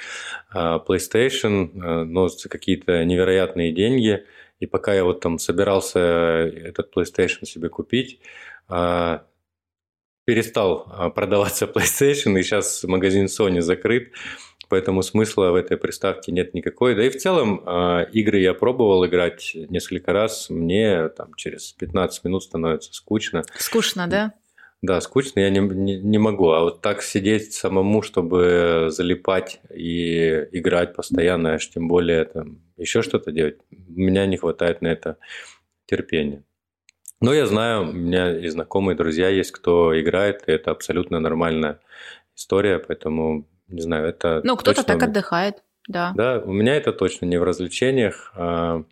а 0.50 0.82
PlayStation, 0.86 1.70
э, 1.74 2.04
но 2.04 2.28
за 2.28 2.48
какие-то 2.48 3.04
невероятные 3.04 3.72
деньги. 3.72 4.24
И 4.60 4.66
пока 4.66 4.94
я 4.94 5.04
вот 5.04 5.20
там 5.20 5.38
собирался 5.38 5.98
этот 5.98 6.94
PlayStation 6.96 7.44
себе 7.44 7.68
купить, 7.68 8.20
а, 8.68 9.24
перестал 10.28 10.84
а, 10.90 11.08
продаваться 11.08 11.64
PlayStation, 11.64 12.38
и 12.38 12.42
сейчас 12.42 12.84
магазин 12.84 13.24
Sony 13.24 13.62
закрыт 13.62 14.12
поэтому 14.68 15.00
смысла 15.00 15.52
в 15.52 15.54
этой 15.54 15.78
приставке 15.78 16.32
нет 16.32 16.52
никакой. 16.52 16.94
Да 16.94 17.02
и 17.02 17.08
в 17.08 17.16
целом 17.16 17.62
а, 17.64 18.02
игры 18.12 18.40
я 18.40 18.52
пробовал 18.52 19.06
играть 19.06 19.52
несколько 19.54 20.12
раз, 20.12 20.50
мне 20.50 21.08
там 21.08 21.32
через 21.34 21.72
15 21.72 22.24
минут 22.24 22.42
становится 22.42 22.92
скучно. 22.92 23.42
Скучно, 23.56 24.06
да? 24.06 24.34
Да, 24.82 25.00
скучно 25.00 25.40
я 25.40 25.48
не, 25.48 25.60
не, 25.60 25.96
не 25.96 26.18
могу. 26.18 26.50
А 26.50 26.60
вот 26.60 26.82
так 26.82 27.00
сидеть 27.00 27.54
самому, 27.54 28.02
чтобы 28.02 28.88
залипать 28.90 29.62
и 29.74 30.46
играть 30.52 30.94
постоянно, 30.94 31.54
аж 31.54 31.70
тем 31.70 31.88
более 31.88 32.26
там 32.26 32.58
еще 32.76 33.00
что-то 33.00 33.32
делать, 33.32 33.56
у 33.70 33.98
меня 33.98 34.26
не 34.26 34.36
хватает 34.36 34.82
на 34.82 34.88
это 34.88 35.16
терпения. 35.86 36.44
Но 37.20 37.34
я 37.34 37.46
знаю, 37.46 37.88
у 37.88 37.92
меня 37.92 38.38
и 38.38 38.48
знакомые 38.48 38.96
друзья 38.96 39.28
есть, 39.28 39.50
кто 39.50 39.98
играет, 40.00 40.44
и 40.46 40.52
это 40.52 40.70
абсолютно 40.70 41.18
нормальная 41.18 41.80
история, 42.36 42.78
поэтому 42.78 43.48
не 43.68 43.82
знаю, 43.82 44.06
это... 44.06 44.40
Ну, 44.44 44.56
кто-то 44.56 44.82
точно... 44.82 44.94
так 44.94 45.08
отдыхает, 45.08 45.62
да. 45.88 46.12
Да, 46.16 46.40
у 46.40 46.52
меня 46.52 46.76
это 46.76 46.92
точно 46.92 47.26
не 47.26 47.38
в 47.38 47.42
развлечениях. 47.42 48.32
А, 48.34 48.84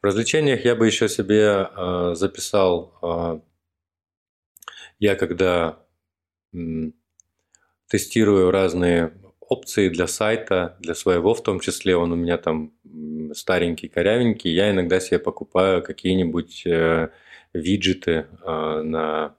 в 0.00 0.04
развлечениях 0.04 0.64
я 0.64 0.74
бы 0.74 0.86
еще 0.86 1.08
себе 1.08 1.48
а, 1.48 2.14
записал... 2.14 2.98
А, 3.02 3.40
я 4.98 5.16
когда 5.16 5.78
тестирую 7.88 8.50
разные 8.50 9.14
опции 9.40 9.88
для 9.88 10.06
сайта, 10.06 10.76
для 10.80 10.94
своего 10.94 11.34
в 11.34 11.42
том 11.42 11.58
числе, 11.60 11.96
он 11.96 12.12
у 12.12 12.16
меня 12.16 12.36
там 12.38 12.72
старенький, 13.34 13.88
корявенький, 13.88 14.52
я 14.52 14.70
иногда 14.70 15.00
себе 15.00 15.18
покупаю 15.18 15.82
какие-нибудь 15.82 16.66
э, 16.66 17.08
виджеты 17.52 18.26
э, 18.44 18.82
на 18.82 19.34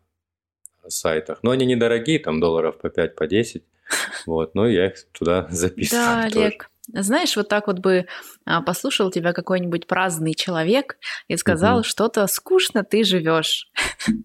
сайтах. 0.88 1.40
Но 1.44 1.52
они 1.52 1.66
недорогие, 1.66 2.20
там 2.20 2.40
долларов 2.40 2.78
по 2.80 2.90
5, 2.90 3.16
по 3.16 3.28
10. 3.28 3.64
Вот, 4.26 4.56
но 4.56 4.68
я 4.68 4.88
их 4.88 4.94
туда 5.12 5.48
записываю. 5.52 6.06
Да, 6.06 6.24
Олег, 6.24 6.70
знаешь, 6.88 7.36
вот 7.36 7.48
так 7.48 7.68
вот 7.68 7.80
бы 7.80 8.06
а, 8.46 8.62
послушал 8.62 9.12
тебя 9.12 9.34
какой-нибудь 9.34 9.88
праздный 9.88 10.34
человек 10.34 10.98
и 11.28 11.38
сказал, 11.38 11.80
угу. 11.80 11.84
что-то 11.84 12.26
скучно 12.28 12.84
ты 12.84 13.04
живешь. 13.04 13.70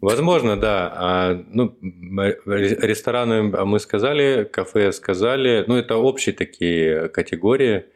Возможно, 0.00 0.59
да. 0.59 0.93
А, 0.95 1.45
ну, 1.49 1.76
рестораны 2.47 3.43
мы 3.43 3.78
сказали, 3.78 4.45
кафе 4.45 4.93
сказали. 4.93 5.64
Ну, 5.66 5.76
это 5.76 5.97
общие 5.97 6.35
такие 6.35 7.09
категории. 7.09 7.87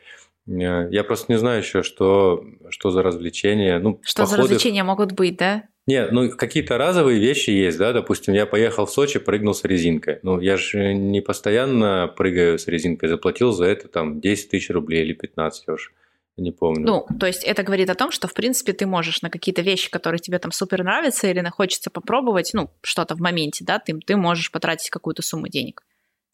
Э, 0.47 0.89
я 0.91 1.05
просто 1.05 1.33
не 1.33 1.39
знаю 1.39 1.63
еще, 1.63 1.83
что, 1.83 2.45
что 2.71 2.91
за 2.91 3.03
развлечения. 3.03 3.79
Ну, 3.79 4.01
что 4.03 4.23
походы... 4.23 4.37
за 4.37 4.43
развлечения 4.43 4.85
могут 4.85 5.13
быть, 5.13 5.37
да? 5.37 5.65
Нет, 5.87 6.13
ну 6.13 6.31
какие-то 6.31 6.79
разовые 6.79 7.19
вещи 7.19 7.51
есть, 7.51 7.79
да, 7.79 7.93
допустим, 7.93 8.35
я 8.35 8.47
поехал 8.47 8.87
в 8.87 8.91
Сочи, 8.91 9.19
прыгнул 9.19 9.55
с 9.55 9.65
резинкой. 9.65 10.21
Ну, 10.23 10.41
я 10.41 10.57
же 10.57 10.95
не 10.95 11.21
постоянно 11.21 12.13
прыгаю 12.17 12.59
с 12.59 12.69
резинкой, 12.69 13.09
заплатил 13.09 13.53
за 13.53 13.65
это 13.65 13.89
там 13.89 14.21
10 14.21 14.51
тысяч 14.51 14.71
рублей 14.71 15.03
или 15.03 15.15
15, 15.15 15.65
я 15.67 15.75
уж 15.75 15.93
не 16.37 16.53
помню. 16.53 16.87
Ну, 16.87 17.07
то 17.19 17.27
есть 17.27 17.45
это 17.45 17.63
говорит 17.63 17.91
о 17.91 17.95
том, 17.95 18.11
что, 18.11 18.29
в 18.29 18.35
принципе, 18.35 18.73
ты 18.73 18.87
можешь 18.87 19.23
на 19.23 19.31
какие-то 19.31 19.63
вещи, 19.63 19.91
которые 19.91 20.21
тебе 20.21 20.39
там 20.39 20.53
супер 20.53 20.85
нравятся 20.85 21.29
или 21.29 21.45
хочется 21.51 21.91
попробовать, 21.91 22.51
ну, 22.55 22.71
что-то 22.83 23.15
в 23.15 23.21
моменте, 23.21 23.65
да, 23.65 23.79
ты, 23.79 23.99
ты 23.99 24.17
можешь 24.17 24.51
потратить 24.51 24.91
какую-то 24.91 25.23
сумму 25.23 25.49
денег. 25.49 25.83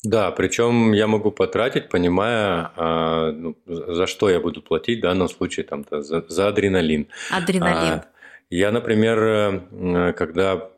Да, 0.04 0.30
причем 0.30 0.92
я 0.92 1.06
могу 1.06 1.32
потратить, 1.32 1.88
понимая, 1.88 2.70
а, 2.76 3.32
ну, 3.32 3.56
за 3.66 4.06
что 4.06 4.30
я 4.30 4.40
буду 4.40 4.62
платить 4.62 4.98
в 4.98 5.02
данном 5.02 5.28
случае 5.28 5.64
там, 5.64 5.84
за, 5.90 6.24
за 6.28 6.48
адреналин. 6.48 7.08
Адреналин. 7.30 7.92
А, 7.92 8.04
я, 8.50 8.70
например, 8.70 9.22
э, 9.22 10.12
когда 10.12 10.70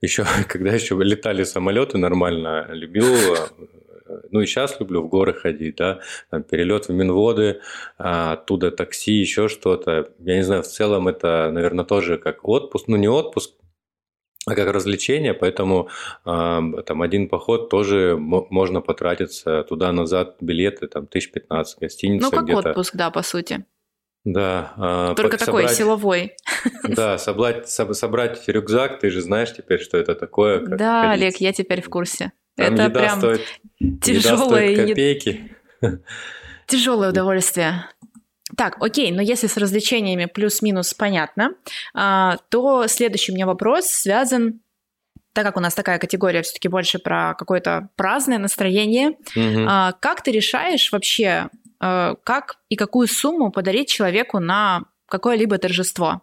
еще, 0.00 0.24
когда 0.48 0.72
еще 0.72 0.96
летали 1.02 1.44
самолеты 1.44 1.98
нормально, 1.98 2.68
любил, 2.70 3.06
э, 3.06 3.36
ну 4.30 4.40
и 4.40 4.46
сейчас 4.46 4.78
люблю 4.80 5.02
в 5.02 5.08
горы 5.08 5.34
ходить, 5.34 5.76
да, 5.76 6.00
там 6.30 6.42
перелет 6.42 6.88
в 6.88 6.92
Минводы, 6.92 7.60
а 7.98 8.32
оттуда 8.32 8.70
такси, 8.70 9.12
еще 9.12 9.48
что-то. 9.48 10.12
Я 10.20 10.36
не 10.36 10.42
знаю, 10.42 10.62
в 10.62 10.66
целом 10.66 11.08
это, 11.08 11.50
наверное, 11.52 11.84
тоже 11.84 12.16
как 12.18 12.46
отпуск, 12.48 12.88
ну 12.88 12.96
не 12.96 13.08
отпуск, 13.08 13.52
а 14.46 14.54
как 14.54 14.72
развлечение, 14.72 15.34
поэтому 15.34 15.88
э, 16.24 16.60
там 16.86 17.02
один 17.02 17.28
поход 17.28 17.68
тоже 17.68 18.16
можно 18.16 18.80
потратиться 18.80 19.64
туда-назад, 19.64 20.36
билеты 20.40 20.86
там 20.86 21.06
тысяч 21.06 21.32
пятнадцать, 21.32 21.80
гостиница 21.80 22.30
Ну, 22.30 22.30
как 22.30 22.66
отпуск, 22.66 22.94
да, 22.94 23.10
по 23.10 23.22
сути. 23.22 23.66
Да. 24.26 24.72
А, 24.76 25.14
Только 25.14 25.38
собрать, 25.38 25.66
такой 25.66 25.74
силовой. 25.76 26.36
Да, 26.82 27.16
собрать, 27.16 27.68
собрать 27.68 28.48
рюкзак, 28.48 28.98
ты 28.98 29.10
же 29.10 29.20
знаешь 29.20 29.54
теперь, 29.54 29.80
что 29.80 29.96
это 29.98 30.16
такое. 30.16 30.66
да, 30.66 31.02
ходить. 31.02 31.22
Олег, 31.22 31.36
я 31.36 31.52
теперь 31.52 31.80
в 31.80 31.88
курсе. 31.88 32.32
Там 32.56 32.74
это 32.74 32.82
еда 32.84 33.00
прям 33.00 33.18
стоит, 33.18 33.42
тяжелое 34.02 34.66
еда 34.66 34.82
стоит 34.82 34.88
копейки. 34.88 35.56
Тяжелое 36.66 37.10
удовольствие. 37.10 37.88
Так, 38.56 38.82
окей, 38.82 39.12
но 39.12 39.22
если 39.22 39.46
с 39.46 39.56
развлечениями 39.56 40.24
плюс-минус 40.24 40.92
понятно, 40.92 41.54
а, 41.94 42.38
то 42.48 42.88
следующий 42.88 43.30
у 43.30 43.34
меня 43.36 43.46
вопрос 43.46 43.86
связан 43.86 44.60
так 45.34 45.44
как 45.44 45.58
у 45.58 45.60
нас 45.60 45.74
такая 45.74 45.98
категория 45.98 46.40
все-таки 46.40 46.68
больше 46.68 46.98
про 46.98 47.34
какое-то 47.34 47.90
праздное 47.94 48.38
настроение, 48.38 49.10
угу. 49.36 49.66
как 50.00 50.22
ты 50.22 50.30
решаешь 50.30 50.90
вообще, 50.92 51.50
как 51.78 52.58
и 52.68 52.76
какую 52.76 53.08
сумму 53.08 53.50
подарить 53.50 53.88
человеку 53.88 54.38
на 54.38 54.84
какое-либо 55.08 55.58
торжество. 55.58 56.22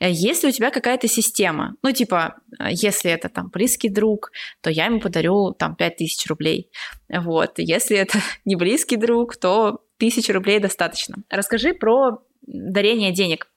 Э, 0.00 0.10
есть 0.10 0.42
ли 0.42 0.50
у 0.50 0.52
тебя 0.52 0.70
какая-то 0.70 1.08
система? 1.08 1.76
Ну, 1.82 1.92
типа, 1.92 2.36
э, 2.58 2.68
если 2.70 3.10
это 3.10 3.28
там 3.28 3.48
близкий 3.48 3.88
друг, 3.88 4.30
то 4.60 4.70
я 4.70 4.86
ему 4.86 5.00
подарю 5.00 5.52
там 5.52 5.76
5000 5.76 6.26
рублей. 6.26 6.70
Вот. 7.08 7.54
Если 7.58 7.96
это 7.96 8.18
не 8.44 8.56
близкий 8.56 8.96
друг, 8.96 9.36
то 9.36 9.80
1000 9.98 10.32
рублей 10.32 10.58
достаточно. 10.58 11.16
Расскажи 11.30 11.74
про 11.74 12.22
дарение 12.42 13.12
денег. 13.12 13.48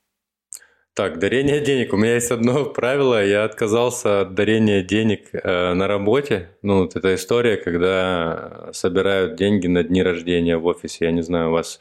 Так, 0.99 1.17
дарение 1.17 1.61
денег. 1.61 1.93
У 1.93 1.95
меня 1.95 2.15
есть 2.15 2.29
одно 2.29 2.65
правило. 2.75 3.25
Я 3.25 3.45
отказался 3.45 4.19
от 4.19 4.33
дарения 4.33 4.83
денег 4.83 5.29
э, 5.31 5.73
на 5.73 5.87
работе. 5.87 6.49
Ну, 6.61 6.81
вот 6.81 6.97
эта 6.97 7.15
история, 7.15 7.55
когда 7.55 8.67
собирают 8.73 9.37
деньги 9.37 9.67
на 9.67 9.81
дни 9.83 10.03
рождения 10.03 10.57
в 10.57 10.65
офисе. 10.65 11.05
Я 11.05 11.11
не 11.11 11.21
знаю, 11.21 11.51
у 11.51 11.51
вас 11.53 11.79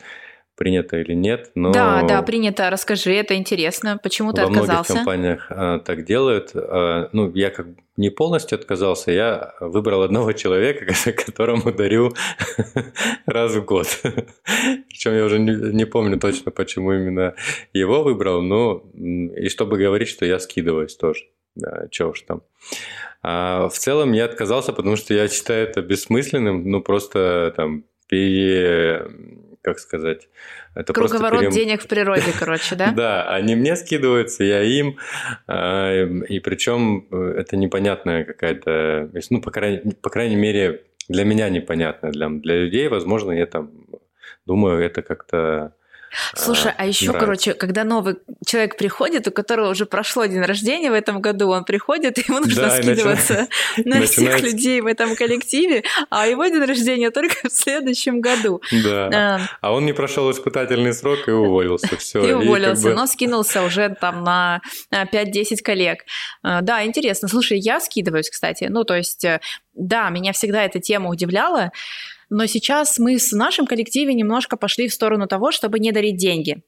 принято 0.58 0.98
или 0.98 1.14
нет, 1.14 1.52
но... 1.54 1.72
Да, 1.72 2.02
да, 2.02 2.20
принято. 2.22 2.68
Расскажи, 2.68 3.14
это 3.14 3.36
интересно. 3.36 3.98
Почему 4.02 4.32
ты 4.32 4.42
отказался? 4.42 4.66
Во 4.66 4.74
многих 4.74 4.94
компаниях 4.94 5.46
а, 5.50 5.78
так 5.78 6.04
делают. 6.04 6.50
А, 6.54 7.08
ну, 7.12 7.32
я 7.34 7.50
как 7.50 7.66
не 7.96 8.10
полностью 8.10 8.58
отказался, 8.58 9.10
я 9.12 9.54
выбрал 9.60 10.02
одного 10.02 10.32
человека, 10.32 10.86
которому 11.26 11.72
дарю 11.72 12.12
раз 13.26 13.54
в 13.54 13.64
год. 13.64 13.86
Причем 14.88 15.14
я 15.14 15.24
уже 15.24 15.38
не, 15.38 15.74
не 15.74 15.84
помню 15.84 16.18
точно, 16.18 16.50
почему 16.50 16.92
именно 16.92 17.34
его 17.72 18.02
выбрал, 18.02 18.42
но 18.42 18.84
и 18.94 19.48
чтобы 19.48 19.78
говорить, 19.78 20.08
что 20.08 20.26
я 20.26 20.38
скидываюсь 20.38 20.96
тоже. 20.96 21.24
Да, 21.54 21.88
чё 21.90 22.10
уж 22.10 22.22
там. 22.22 22.42
А 23.22 23.68
в 23.68 23.76
целом 23.76 24.12
я 24.12 24.26
отказался, 24.26 24.72
потому 24.72 24.96
что 24.96 25.14
я 25.14 25.28
считаю 25.28 25.68
это 25.68 25.82
бессмысленным, 25.82 26.70
ну 26.70 26.80
просто 26.82 27.52
там 27.56 27.84
пере 28.08 29.06
как 29.68 29.78
сказать... 29.78 30.28
Это 30.74 30.92
Круговорот 30.92 31.40
перем... 31.40 31.52
денег 31.52 31.82
в 31.82 31.88
природе, 31.88 32.32
короче, 32.38 32.74
да? 32.74 32.92
Да, 32.92 33.28
они 33.28 33.54
мне 33.54 33.76
скидываются, 33.76 34.44
я 34.44 34.62
им, 34.62 34.98
а, 35.46 36.04
и 36.04 36.40
причем 36.40 37.06
э, 37.10 37.34
это 37.38 37.56
непонятная 37.56 38.24
какая-то, 38.24 39.10
ну, 39.30 39.40
по 39.40 39.50
крайней, 39.50 40.36
мере, 40.36 40.84
для 41.08 41.24
меня 41.24 41.48
непонятная, 41.48 42.12
для, 42.12 42.28
для 42.28 42.58
людей, 42.64 42.88
возможно, 42.88 43.32
я 43.32 43.46
там 43.46 43.70
думаю, 44.46 44.82
это 44.82 45.02
как-то 45.02 45.74
Слушай, 46.34 46.72
а, 46.72 46.74
а 46.78 46.86
еще, 46.86 47.06
нравится. 47.06 47.26
короче, 47.26 47.54
когда 47.54 47.84
новый 47.84 48.16
человек 48.46 48.76
приходит, 48.76 49.28
у 49.28 49.30
которого 49.30 49.70
уже 49.70 49.86
прошло 49.86 50.24
день 50.26 50.42
рождения 50.42 50.90
в 50.90 50.94
этом 50.94 51.20
году, 51.20 51.48
он 51.48 51.64
приходит, 51.64 52.18
и 52.18 52.24
ему 52.28 52.40
нужно 52.40 52.62
да, 52.62 52.70
скидываться 52.70 53.48
на 53.84 54.02
всех 54.02 54.40
людей 54.42 54.80
в 54.80 54.86
этом 54.86 55.16
коллективе, 55.16 55.84
а 56.10 56.26
его 56.26 56.46
день 56.46 56.64
рождения 56.64 57.10
только 57.10 57.48
в 57.48 57.52
следующем 57.52 58.20
году. 58.20 58.62
Да. 58.84 59.10
А, 59.12 59.40
а 59.60 59.72
он 59.72 59.86
не 59.86 59.92
прошел 59.92 60.30
испытательный 60.30 60.92
срок 60.92 61.28
и 61.28 61.30
уволился. 61.30 61.96
Все. 61.98 62.24
И 62.24 62.32
уволился, 62.32 62.82
как 62.82 62.92
бы... 62.92 62.96
но 62.96 63.06
скинулся 63.06 63.62
уже 63.62 63.96
там 64.00 64.24
на 64.24 64.60
5-10 64.92 65.62
коллег. 65.62 66.04
А, 66.42 66.60
да, 66.60 66.84
интересно. 66.84 67.28
Слушай, 67.28 67.58
я 67.58 67.80
скидываюсь, 67.80 68.30
кстати. 68.30 68.64
Ну, 68.68 68.84
то 68.84 68.96
есть, 68.96 69.24
э, 69.24 69.40
да, 69.74 70.08
меня 70.10 70.32
всегда 70.32 70.64
эта 70.64 70.80
тема 70.80 71.10
удивляла. 71.10 71.72
Но 72.30 72.46
сейчас 72.46 72.98
мы 72.98 73.18
с 73.18 73.32
нашим 73.32 73.66
коллективе 73.66 74.14
немножко 74.14 74.56
пошли 74.56 74.88
в 74.88 74.94
сторону 74.94 75.26
того, 75.26 75.50
чтобы 75.50 75.78
не 75.78 75.92
дарить 75.92 76.16
деньги. 76.16 76.62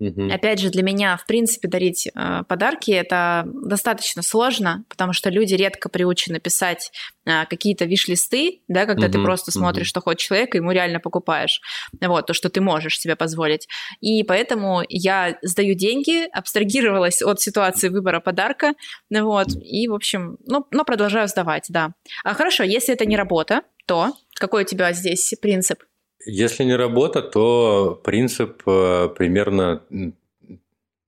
Угу. 0.00 0.32
Опять 0.32 0.58
же, 0.58 0.70
для 0.70 0.82
меня, 0.82 1.16
в 1.16 1.24
принципе, 1.24 1.68
дарить 1.68 2.08
э, 2.08 2.42
подарки 2.48 2.90
это 2.90 3.44
достаточно 3.46 4.22
сложно, 4.22 4.84
потому 4.88 5.12
что 5.12 5.30
люди 5.30 5.54
редко 5.54 5.88
приучены 5.88 6.40
писать 6.40 6.90
э, 7.24 7.46
какие-то 7.46 7.84
виш-листы, 7.84 8.62
да, 8.66 8.86
когда 8.86 9.06
угу. 9.06 9.12
ты 9.12 9.22
просто 9.22 9.52
смотришь, 9.52 9.86
угу. 9.86 9.90
что 9.90 10.00
хочет 10.00 10.20
человек, 10.20 10.54
и 10.54 10.58
ему 10.58 10.72
реально 10.72 10.98
покупаешь. 10.98 11.60
Вот, 12.00 12.26
то, 12.26 12.34
что 12.34 12.48
ты 12.48 12.60
можешь 12.60 12.98
себе 12.98 13.14
позволить. 13.14 13.68
И 14.00 14.24
поэтому 14.24 14.82
я 14.88 15.38
сдаю 15.42 15.74
деньги, 15.74 16.28
абстрагировалась 16.32 17.22
от 17.22 17.40
ситуации 17.40 17.88
выбора 17.88 18.18
подарка, 18.18 18.74
вот, 19.10 19.48
и, 19.62 19.86
в 19.86 19.94
общем, 19.94 20.38
ну, 20.44 20.66
но 20.72 20.84
продолжаю 20.84 21.28
сдавать, 21.28 21.66
да. 21.68 21.92
А 22.24 22.34
хорошо, 22.34 22.64
если 22.64 22.94
это 22.94 23.06
не 23.06 23.16
работа, 23.16 23.62
то 23.86 24.12
какой 24.34 24.62
у 24.62 24.66
тебя 24.66 24.92
здесь 24.92 25.34
принцип? 25.40 25.82
Если 26.26 26.64
не 26.64 26.76
работа, 26.76 27.22
то 27.22 28.00
принцип 28.02 28.62
э, 28.66 29.08
примерно, 29.16 29.82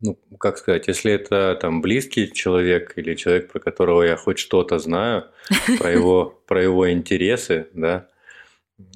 ну, 0.00 0.18
как 0.38 0.59
сказать, 0.59 0.88
если 0.88 1.12
это 1.12 1.56
там 1.61 1.80
близкий 1.80 2.33
человек 2.33 2.92
или 2.97 3.14
человек, 3.14 3.50
про 3.50 3.61
которого 3.61 4.02
я 4.02 4.16
хоть 4.16 4.38
что-то 4.38 4.78
знаю, 4.78 5.25
про 5.78 5.90
его, 5.90 6.42
про 6.47 6.62
его 6.62 6.90
интересы, 6.90 7.68
да, 7.73 8.09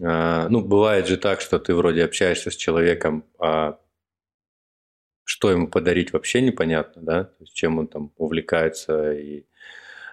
а, 0.03 0.49
ну, 0.49 0.61
бывает 0.61 1.07
же 1.07 1.17
так, 1.17 1.41
что 1.41 1.59
ты 1.59 1.75
вроде 1.75 2.05
общаешься 2.05 2.51
с 2.51 2.57
человеком, 2.57 3.25
а 3.39 3.79
что 5.25 5.51
ему 5.51 5.69
подарить 5.69 6.13
вообще 6.13 6.43
непонятно, 6.43 7.03
да, 7.03 7.31
чем 7.53 7.79
он 7.79 7.87
там 7.87 8.13
увлекается 8.17 9.13
и 9.13 9.45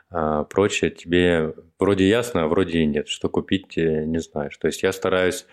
а, 0.10 0.44
прочее, 0.46 0.92
тебе 0.92 1.54
вроде 1.80 2.08
ясно, 2.08 2.44
а 2.44 2.48
вроде 2.48 2.80
и 2.80 2.86
нет, 2.86 3.08
что 3.08 3.30
купить 3.30 3.78
э, 3.78 4.06
не 4.06 4.20
знаешь. 4.20 4.58
То 4.58 4.68
есть 4.68 4.84
я 4.84 4.94
стараюсь 4.94 5.46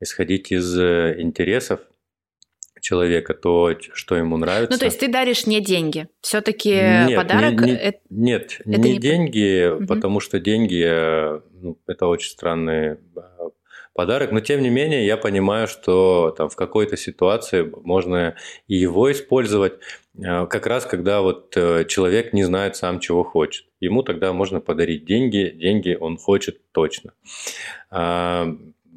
исходить 0.00 0.52
из 0.52 0.78
э, 0.78 1.16
интересов 1.18 1.80
человека, 2.80 3.32
то, 3.32 3.74
что 3.94 4.14
ему 4.16 4.36
нравится. 4.36 4.72
Ну, 4.72 4.78
то 4.78 4.84
есть 4.84 5.00
ты 5.00 5.08
даришь 5.08 5.46
не 5.46 5.62
деньги. 5.62 6.08
Все-таки 6.20 7.14
подарок. 7.16 7.60
Не, 7.62 7.72
не, 7.72 7.76
это, 7.76 7.98
нет, 8.10 8.60
это 8.60 8.78
не, 8.78 8.92
не 8.92 8.98
деньги, 8.98 9.70
угу. 9.70 9.86
потому 9.86 10.20
что 10.20 10.38
деньги 10.38 10.84
э, 10.86 11.40
ну, 11.52 11.78
это 11.86 12.06
очень 12.06 12.30
странный 12.30 12.98
подарок, 13.94 14.32
но 14.32 14.40
тем 14.40 14.60
не 14.60 14.70
менее 14.70 15.06
я 15.06 15.16
понимаю, 15.16 15.68
что 15.68 16.34
там 16.36 16.48
в 16.48 16.56
какой-то 16.56 16.96
ситуации 16.96 17.62
можно 17.82 18.34
и 18.66 18.74
его 18.74 19.10
использовать, 19.10 19.74
э, 20.18 20.46
как 20.46 20.66
раз 20.66 20.84
когда 20.84 21.22
вот 21.22 21.56
э, 21.56 21.84
человек 21.86 22.32
не 22.32 22.42
знает 22.42 22.76
сам, 22.76 23.00
чего 23.00 23.24
хочет. 23.24 23.66
Ему 23.80 24.02
тогда 24.02 24.32
можно 24.32 24.60
подарить 24.60 25.04
деньги, 25.04 25.54
деньги 25.54 25.96
он 25.98 26.18
хочет 26.18 26.60
точно. 26.72 27.12
А, 27.90 28.48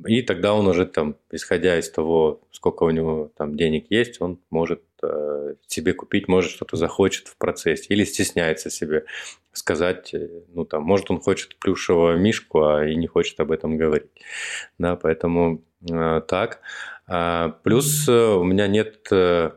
и 0.06 0.22
тогда 0.22 0.54
он 0.54 0.68
уже 0.68 0.86
там, 0.86 1.16
исходя 1.32 1.78
из 1.78 1.90
того, 1.90 2.42
сколько 2.58 2.86
у 2.86 2.90
него 2.90 3.32
там 3.38 3.56
денег 3.56 3.86
есть, 3.92 4.20
он 4.20 4.40
может 4.50 4.82
э, 5.04 5.54
себе 5.68 5.94
купить, 5.94 6.28
может 6.28 6.50
что-то 6.50 6.76
захочет 6.76 7.28
в 7.28 7.38
процессе 7.38 7.86
или 7.90 8.04
стесняется 8.04 8.72
себе 8.72 9.06
сказать, 9.52 10.12
э, 10.16 10.28
ну 10.56 10.66
там, 10.66 10.82
может 10.82 11.12
он 11.12 11.20
хочет 11.20 11.56
плюшевого 11.60 12.16
мишку, 12.16 12.64
а 12.64 12.84
и 12.84 12.96
не 12.96 13.06
хочет 13.06 13.40
об 13.40 13.52
этом 13.52 13.78
говорить. 13.78 14.10
Да, 14.80 14.96
поэтому 14.96 15.62
э, 15.88 16.22
так. 16.28 16.62
А, 17.06 17.50
плюс 17.64 18.10
э, 18.10 18.12
у 18.12 18.44
меня 18.44 18.66
нет 18.66 19.08
э, 19.12 19.52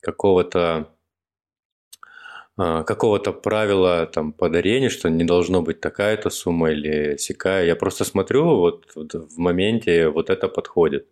какого-то 0.00 0.95
какого-то 2.56 3.32
правила 3.32 4.06
там 4.06 4.32
подарения, 4.32 4.88
что 4.88 5.10
не 5.10 5.24
должно 5.24 5.60
быть 5.60 5.80
такая-то 5.80 6.30
сумма 6.30 6.70
или 6.70 7.16
сякая. 7.18 7.66
Я 7.66 7.76
просто 7.76 8.04
смотрю, 8.04 8.44
вот, 8.56 8.92
вот 8.94 9.14
в 9.14 9.38
моменте 9.38 10.08
вот 10.08 10.30
это 10.30 10.48
подходит. 10.48 11.06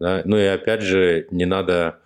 Да? 0.00 0.22
Ну 0.24 0.36
и 0.36 0.44
опять 0.44 0.82
же, 0.82 1.28
не 1.30 1.44
надо, 1.44 2.00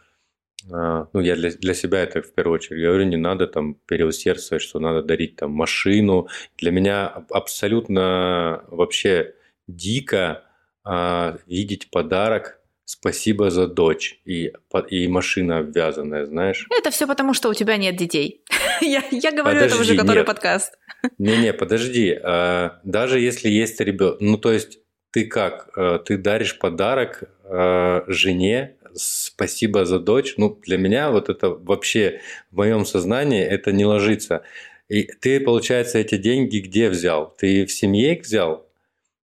а, 0.70 1.08
ну 1.14 1.20
я 1.20 1.36
для, 1.36 1.50
для 1.52 1.74
себя 1.74 2.02
это 2.02 2.20
в 2.22 2.34
первую 2.34 2.56
очередь 2.56 2.82
говорю, 2.82 3.04
не 3.04 3.16
надо 3.16 3.46
там 3.46 3.74
переусердствовать, 3.86 4.62
что 4.62 4.78
надо 4.78 5.02
дарить 5.02 5.36
там 5.36 5.52
машину. 5.52 6.28
Для 6.58 6.70
меня 6.70 7.06
абсолютно 7.30 8.64
вообще 8.68 9.34
дико 9.66 10.44
а, 10.84 11.38
видеть 11.46 11.90
подарок 11.90 12.61
Спасибо 12.84 13.50
за 13.50 13.68
дочь 13.68 14.20
и, 14.24 14.52
и 14.90 15.08
машина 15.08 15.58
обвязанная, 15.58 16.26
знаешь. 16.26 16.66
Это 16.76 16.90
все 16.90 17.06
потому, 17.06 17.32
что 17.32 17.48
у 17.48 17.54
тебя 17.54 17.76
нет 17.76 17.96
детей. 17.96 18.44
я, 18.80 19.02
я 19.10 19.30
говорю 19.30 19.56
подожди, 19.56 19.74
это 19.74 19.80
уже 19.80 19.96
который 19.96 20.18
нет. 20.18 20.26
подкаст. 20.26 20.78
Не-не, 21.18 21.52
подожди. 21.52 22.18
А, 22.22 22.80
даже 22.84 23.20
если 23.20 23.48
есть 23.48 23.80
ребенок, 23.80 24.20
ну 24.20 24.36
то 24.36 24.52
есть 24.52 24.80
ты 25.10 25.26
как? 25.26 25.70
А, 25.76 25.98
ты 25.98 26.18
даришь 26.18 26.58
подарок 26.58 27.24
а, 27.44 28.04
жене, 28.08 28.76
спасибо 28.94 29.84
за 29.84 29.98
дочь. 29.98 30.34
Ну 30.36 30.58
для 30.62 30.76
меня 30.76 31.10
вот 31.10 31.28
это 31.28 31.50
вообще 31.50 32.20
в 32.50 32.56
моем 32.56 32.84
сознании 32.84 33.42
это 33.42 33.72
не 33.72 33.84
ложится. 33.84 34.42
И 34.88 35.04
ты, 35.04 35.40
получается, 35.40 35.98
эти 35.98 36.16
деньги 36.16 36.58
где 36.58 36.90
взял? 36.90 37.34
Ты 37.38 37.64
в 37.64 37.72
семье 37.72 38.14
их 38.14 38.22
взял? 38.22 38.68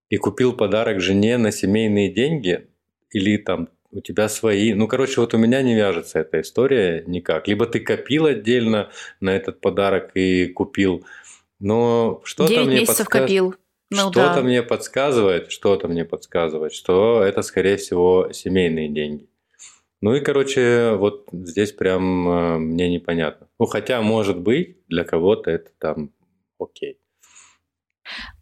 И 0.09 0.17
купил 0.17 0.53
подарок 0.53 1.01
жене 1.01 1.37
на 1.37 1.51
семейные 1.51 2.09
деньги? 2.09 2.68
Или 3.11 3.37
там 3.37 3.69
у 3.91 4.01
тебя 4.01 4.29
свои. 4.29 4.73
Ну, 4.73 4.87
короче, 4.87 5.19
вот 5.21 5.33
у 5.33 5.37
меня 5.37 5.61
не 5.61 5.75
вяжется 5.75 6.19
эта 6.19 6.41
история 6.41 7.03
никак. 7.07 7.47
Либо 7.47 7.65
ты 7.65 7.79
копил 7.79 8.25
отдельно 8.25 8.89
на 9.19 9.35
этот 9.35 9.61
подарок 9.61 10.11
и 10.15 10.47
купил, 10.47 11.05
но 11.59 12.21
что-то 12.23 12.63
мне 12.63 12.81
месяцев 12.81 12.97
подсказ... 12.97 13.21
копил. 13.21 13.55
Ну, 13.91 14.11
что-то 14.11 14.35
да. 14.35 14.41
мне 14.41 14.61
подсказывает, 14.61 15.51
что-то 15.51 15.87
мне 15.87 16.05
подсказывает, 16.05 16.73
что 16.73 17.23
это, 17.23 17.41
скорее 17.41 17.77
всего, 17.77 18.29
семейные 18.31 18.87
деньги. 18.89 19.27
Ну 20.01 20.13
и, 20.13 20.21
короче, 20.21 20.93
вот 20.93 21.27
здесь 21.31 21.71
прям 21.71 22.29
э, 22.29 22.57
мне 22.59 22.87
непонятно. 22.87 23.47
Ну, 23.59 23.65
хотя, 23.65 24.01
может 24.01 24.39
быть, 24.39 24.77
для 24.87 25.03
кого-то 25.03 25.49
это 25.49 25.71
там 25.79 26.13
окей. 26.59 26.99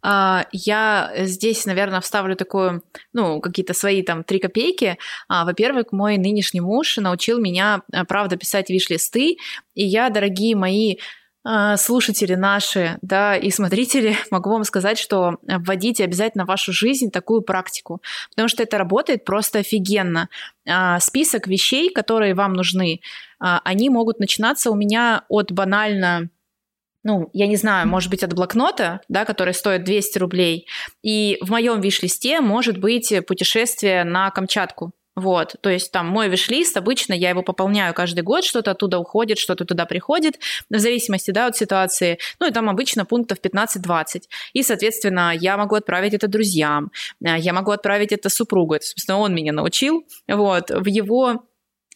А, 0.02 0.46
я 0.52 1.12
здесь, 1.16 1.66
наверное, 1.66 2.00
вставлю 2.00 2.36
такую, 2.36 2.82
ну, 3.12 3.40
какие-то 3.40 3.74
свои 3.74 4.02
там 4.02 4.24
три 4.24 4.38
копейки. 4.38 4.98
А, 5.28 5.44
во-первых, 5.44 5.92
мой 5.92 6.16
нынешний 6.16 6.60
муж 6.60 6.96
научил 6.96 7.40
меня, 7.40 7.82
э, 7.92 8.04
правда, 8.04 8.36
писать 8.36 8.70
виш-листы, 8.70 9.36
и 9.74 9.84
я, 9.84 10.10
дорогие 10.10 10.56
мои 10.56 10.96
а, 11.44 11.76
слушатели 11.76 12.34
наши, 12.34 12.98
да, 13.00 13.36
и 13.36 13.50
смотрители, 13.50 14.16
могу 14.30 14.50
вам 14.50 14.64
сказать, 14.64 14.98
что 14.98 15.36
вводите 15.42 16.04
обязательно 16.04 16.44
в 16.44 16.48
вашу 16.48 16.72
жизнь 16.72 17.10
такую 17.10 17.42
практику, 17.42 18.02
потому 18.30 18.48
что 18.48 18.62
это 18.62 18.76
работает 18.76 19.24
просто 19.24 19.60
офигенно. 19.60 20.28
Список 21.00 21.46
вещей, 21.46 21.90
которые 21.90 22.34
вам 22.34 22.52
нужны, 22.52 23.00
они 23.38 23.88
могут 23.88 24.18
начинаться 24.18 24.70
у 24.70 24.74
меня 24.74 25.24
от 25.28 25.52
банально 25.52 26.28
ну, 27.08 27.30
я 27.32 27.46
не 27.46 27.56
знаю, 27.56 27.88
может 27.88 28.10
быть, 28.10 28.22
от 28.22 28.34
блокнота, 28.34 29.00
да, 29.08 29.24
который 29.24 29.54
стоит 29.54 29.82
200 29.82 30.18
рублей. 30.18 30.66
И 31.02 31.38
в 31.40 31.50
моем 31.50 31.80
виш-листе 31.80 32.42
может 32.42 32.76
быть 32.76 33.14
путешествие 33.26 34.04
на 34.04 34.30
Камчатку. 34.30 34.92
Вот, 35.16 35.56
то 35.62 35.70
есть 35.70 35.90
там 35.90 36.06
мой 36.06 36.28
виш-лист, 36.28 36.76
обычно 36.76 37.12
я 37.14 37.30
его 37.30 37.42
пополняю 37.42 37.92
каждый 37.92 38.20
год, 38.20 38.44
что-то 38.44 38.72
оттуда 38.72 38.98
уходит, 38.98 39.38
что-то 39.38 39.64
туда 39.64 39.84
приходит, 39.84 40.38
в 40.70 40.78
зависимости, 40.78 41.32
да, 41.32 41.46
от 41.46 41.56
ситуации. 41.56 42.18
Ну, 42.38 42.46
и 42.46 42.52
там 42.52 42.68
обычно 42.68 43.04
пунктов 43.04 43.38
15-20. 43.42 44.24
И, 44.52 44.62
соответственно, 44.62 45.32
я 45.34 45.56
могу 45.56 45.74
отправить 45.74 46.14
это 46.14 46.28
друзьям, 46.28 46.92
э, 47.24 47.36
я 47.38 47.52
могу 47.52 47.72
отправить 47.72 48.12
это 48.12 48.28
супругу. 48.28 48.74
Это, 48.74 48.84
собственно, 48.84 49.18
он 49.18 49.34
меня 49.34 49.52
научил. 49.52 50.04
Вот, 50.28 50.70
в 50.70 50.86
его 50.86 51.47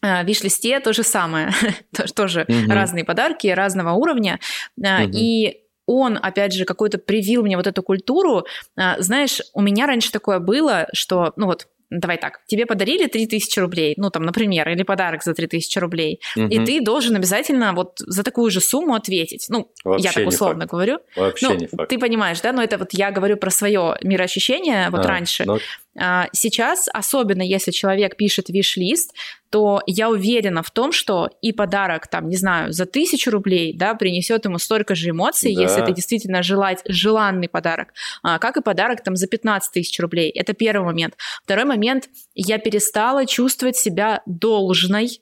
виш-листе 0.02 0.80
то 0.80 0.92
же 0.92 1.02
самое, 1.02 1.52
тоже 2.14 2.44
угу. 2.48 2.72
разные 2.72 3.04
подарки 3.04 3.46
разного 3.48 3.92
уровня. 3.92 4.40
Угу. 4.76 5.10
И 5.12 5.62
он, 5.86 6.18
опять 6.20 6.52
же, 6.52 6.64
какой-то 6.64 6.98
привил 6.98 7.42
мне 7.42 7.56
вот 7.56 7.66
эту 7.66 7.82
культуру. 7.82 8.46
Э, 8.76 9.00
знаешь, 9.00 9.40
у 9.54 9.60
меня 9.60 9.86
раньше 9.86 10.12
такое 10.12 10.38
было, 10.38 10.86
что, 10.92 11.32
ну 11.36 11.46
вот, 11.46 11.66
давай 11.90 12.16
так, 12.16 12.40
тебе 12.46 12.66
подарили 12.66 13.06
3000 13.06 13.58
рублей, 13.60 13.94
ну 13.96 14.10
там, 14.10 14.22
например, 14.22 14.68
или 14.68 14.82
подарок 14.82 15.22
за 15.22 15.34
3000 15.34 15.78
рублей, 15.78 16.20
угу. 16.36 16.46
и 16.46 16.64
ты 16.64 16.80
должен 16.80 17.16
обязательно 17.16 17.72
вот 17.74 17.98
за 17.98 18.22
такую 18.22 18.50
же 18.50 18.60
сумму 18.60 18.94
ответить. 18.94 19.46
Ну, 19.48 19.70
Вообще 19.84 20.04
я 20.04 20.12
так 20.12 20.26
условно 20.26 20.62
факт. 20.62 20.70
говорю. 20.70 20.98
Вообще 21.16 21.48
ну, 21.48 21.54
не 21.54 21.66
факт. 21.66 21.90
Ты 21.90 21.98
понимаешь, 21.98 22.40
да, 22.40 22.52
но 22.52 22.62
это 22.62 22.78
вот 22.78 22.88
я 22.92 23.10
говорю 23.10 23.36
про 23.36 23.50
свое 23.50 23.96
мироощущение 24.02 24.88
вот 24.90 25.04
а, 25.04 25.08
раньше. 25.08 25.44
Ну, 25.44 25.56
а, 25.56 25.58
сейчас, 26.33 26.88
особенно 26.92 27.42
если 27.42 27.70
человек 27.70 28.16
пишет 28.16 28.48
виш-лист, 28.48 29.12
то 29.50 29.83
я 29.87 30.09
уверена 30.09 30.62
в 30.62 30.70
том, 30.70 30.92
что 30.92 31.28
и 31.42 31.52
подарок, 31.52 32.07
там, 32.07 32.28
не 32.28 32.37
знаю, 32.37 32.72
за 32.72 32.87
тысячу 32.87 33.31
рублей, 33.31 33.76
да, 33.76 33.94
принесет 33.94 34.46
ему 34.46 34.59
столько 34.59 34.94
же 34.94 35.11
эмоций, 35.11 35.55
да. 35.55 35.62
если 35.62 35.83
это 35.83 35.92
действительно 35.92 36.42
желать, 36.42 36.81
желанный 36.88 37.48
подарок, 37.48 37.92
а, 38.22 38.38
как 38.38 38.57
и 38.57 38.62
подарок 38.62 39.02
там 39.05 39.14
за 39.14 39.26
15 39.26 39.70
тысяч 39.70 40.00
рублей. 40.00 40.31
Это 40.31 40.55
первый 40.55 40.87
момент. 40.87 41.16
Второй 41.44 41.66
момент, 41.66 42.09
я 42.35 42.59
перестала 42.59 43.26
чувствовать 43.26 43.76
себя 43.76 44.22
должной 44.24 45.20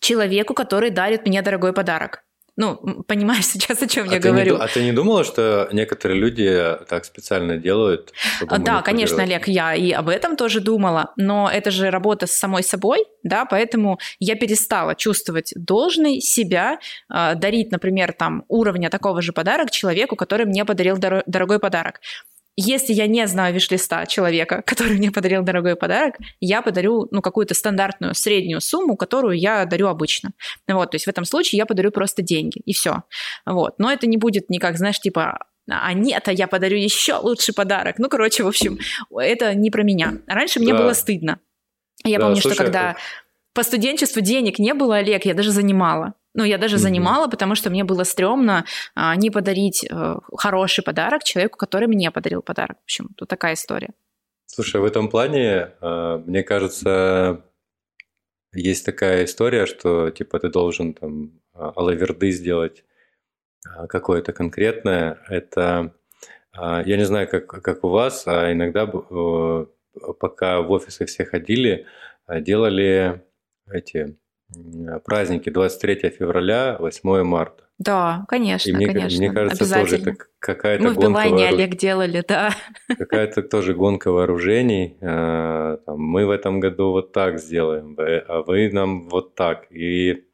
человеку, 0.00 0.52
который 0.52 0.90
дарит 0.90 1.26
мне 1.26 1.40
дорогой 1.40 1.72
подарок. 1.72 2.22
Ну, 2.60 2.76
понимаешь 3.04 3.46
сейчас, 3.52 3.82
о 3.82 3.86
чем 3.86 4.10
а 4.10 4.12
я 4.12 4.18
говорю. 4.20 4.56
Не, 4.56 4.62
а 4.62 4.68
ты 4.68 4.82
не 4.84 4.92
думала, 4.92 5.24
что 5.24 5.68
некоторые 5.72 6.20
люди 6.20 6.76
так 6.88 7.06
специально 7.06 7.56
делают? 7.56 8.12
Да, 8.58 8.82
конечно, 8.82 9.22
Олег, 9.22 9.48
я 9.48 9.74
и 9.74 9.90
об 9.92 10.10
этом 10.10 10.36
тоже 10.36 10.60
думала, 10.60 11.12
но 11.16 11.50
это 11.50 11.70
же 11.70 11.90
работа 11.90 12.26
с 12.26 12.32
самой 12.32 12.62
собой, 12.62 13.06
да, 13.22 13.46
поэтому 13.46 13.98
я 14.18 14.36
перестала 14.36 14.94
чувствовать 14.94 15.54
должной 15.56 16.20
себя, 16.20 16.78
э, 17.08 17.34
дарить, 17.34 17.72
например, 17.72 18.12
там 18.12 18.44
уровня 18.48 18.90
такого 18.90 19.22
же 19.22 19.32
подарок 19.32 19.70
человеку, 19.70 20.16
который 20.16 20.44
мне 20.44 20.66
подарил 20.66 20.98
дор- 20.98 21.22
дорогой 21.26 21.60
подарок. 21.60 22.00
Если 22.62 22.92
я 22.92 23.06
не 23.06 23.26
знаю 23.26 23.54
виш-листа 23.54 24.04
человека, 24.04 24.62
который 24.66 24.96
мне 24.98 25.10
подарил 25.10 25.42
дорогой 25.42 25.76
подарок, 25.76 26.16
я 26.40 26.60
подарю 26.60 27.08
ну, 27.10 27.22
какую-то 27.22 27.54
стандартную 27.54 28.14
среднюю 28.14 28.60
сумму, 28.60 28.96
которую 28.96 29.38
я 29.38 29.64
дарю 29.64 29.86
обычно. 29.86 30.32
Вот, 30.68 30.90
то 30.90 30.96
есть 30.96 31.06
в 31.06 31.08
этом 31.08 31.24
случае 31.24 31.58
я 31.58 31.66
подарю 31.66 31.90
просто 31.90 32.20
деньги, 32.22 32.60
и 32.66 32.74
все. 32.74 33.04
Вот. 33.46 33.78
Но 33.78 33.90
это 33.90 34.06
не 34.06 34.18
будет 34.18 34.50
никак, 34.50 34.76
знаешь, 34.76 35.00
типа 35.00 35.46
а 35.68 35.92
нет, 35.92 36.26
а 36.26 36.32
я 36.32 36.48
подарю 36.48 36.76
еще 36.76 37.14
лучший 37.14 37.54
подарок. 37.54 37.98
Ну, 37.98 38.08
короче, 38.08 38.42
в 38.42 38.48
общем, 38.48 38.78
это 39.16 39.54
не 39.54 39.70
про 39.70 39.84
меня. 39.84 40.14
Раньше 40.26 40.58
мне 40.58 40.72
да. 40.72 40.78
было 40.78 40.92
стыдно. 40.94 41.38
Я 42.04 42.18
да, 42.18 42.24
помню, 42.24 42.40
слушай, 42.40 42.54
что 42.54 42.64
когда 42.64 42.96
по 43.54 43.62
студенчеству 43.62 44.20
денег 44.20 44.58
не 44.58 44.74
было, 44.74 44.96
Олег, 44.96 45.24
я 45.24 45.34
даже 45.34 45.52
занимала. 45.52 46.14
Ну, 46.34 46.44
я 46.44 46.58
даже 46.58 46.76
mm-hmm. 46.76 46.78
занимала, 46.78 47.28
потому 47.28 47.54
что 47.54 47.70
мне 47.70 47.84
было 47.84 48.04
стрёмно 48.04 48.64
а, 48.94 49.16
не 49.16 49.30
подарить 49.30 49.86
а, 49.90 50.18
хороший 50.36 50.84
подарок 50.84 51.24
человеку, 51.24 51.58
который 51.58 51.88
мне 51.88 52.10
подарил 52.10 52.42
подарок. 52.42 52.78
В 52.78 52.84
общем, 52.84 53.08
тут 53.16 53.28
такая 53.28 53.54
история. 53.54 53.90
Слушай, 54.46 54.80
в 54.80 54.84
этом 54.84 55.08
плане, 55.08 55.72
а, 55.80 56.18
мне 56.18 56.42
кажется, 56.44 57.44
есть 58.52 58.86
такая 58.86 59.24
история, 59.24 59.66
что 59.66 60.10
типа 60.10 60.38
ты 60.38 60.50
должен 60.50 60.94
там 60.94 61.40
алаверды 61.52 62.30
сделать 62.30 62.84
какое-то 63.88 64.32
конкретное. 64.32 65.18
Это, 65.28 65.94
я 66.56 66.96
не 66.96 67.04
знаю, 67.04 67.28
как, 67.28 67.46
как 67.46 67.84
у 67.84 67.88
вас, 67.88 68.26
а 68.26 68.50
иногда, 68.52 68.86
пока 70.18 70.62
в 70.62 70.70
офисы 70.70 71.04
все 71.04 71.24
ходили, 71.26 71.86
делали 72.26 73.22
эти 73.70 74.16
праздники 75.04 75.50
23 75.50 76.10
февраля, 76.10 76.76
8 76.78 77.22
марта. 77.22 77.64
Да, 77.78 78.26
конечно, 78.28 78.68
И 78.68 78.74
мне, 78.74 78.86
конечно. 78.88 79.18
мне 79.18 79.32
кажется, 79.32 79.72
тоже 79.72 79.96
это 79.96 80.14
какая-то 80.38 80.84
Мы 80.84 80.90
в 80.90 80.94
гонка 80.96 81.08
Билайне 81.08 81.44
вооруж- 81.44 81.54
Олег 81.54 81.76
делали, 81.76 82.24
да. 82.28 82.50
какая-то 82.88 83.42
тоже 83.42 83.74
гонка 83.74 84.10
вооружений. 84.10 84.98
Там, 85.00 85.98
мы 85.98 86.26
в 86.26 86.30
этом 86.30 86.60
году 86.60 86.90
вот 86.90 87.12
так 87.12 87.38
сделаем, 87.38 87.96
а 87.98 88.42
вы 88.42 88.70
нам 88.70 89.08
вот 89.08 89.34
так. 89.34 89.66
И 89.70 90.26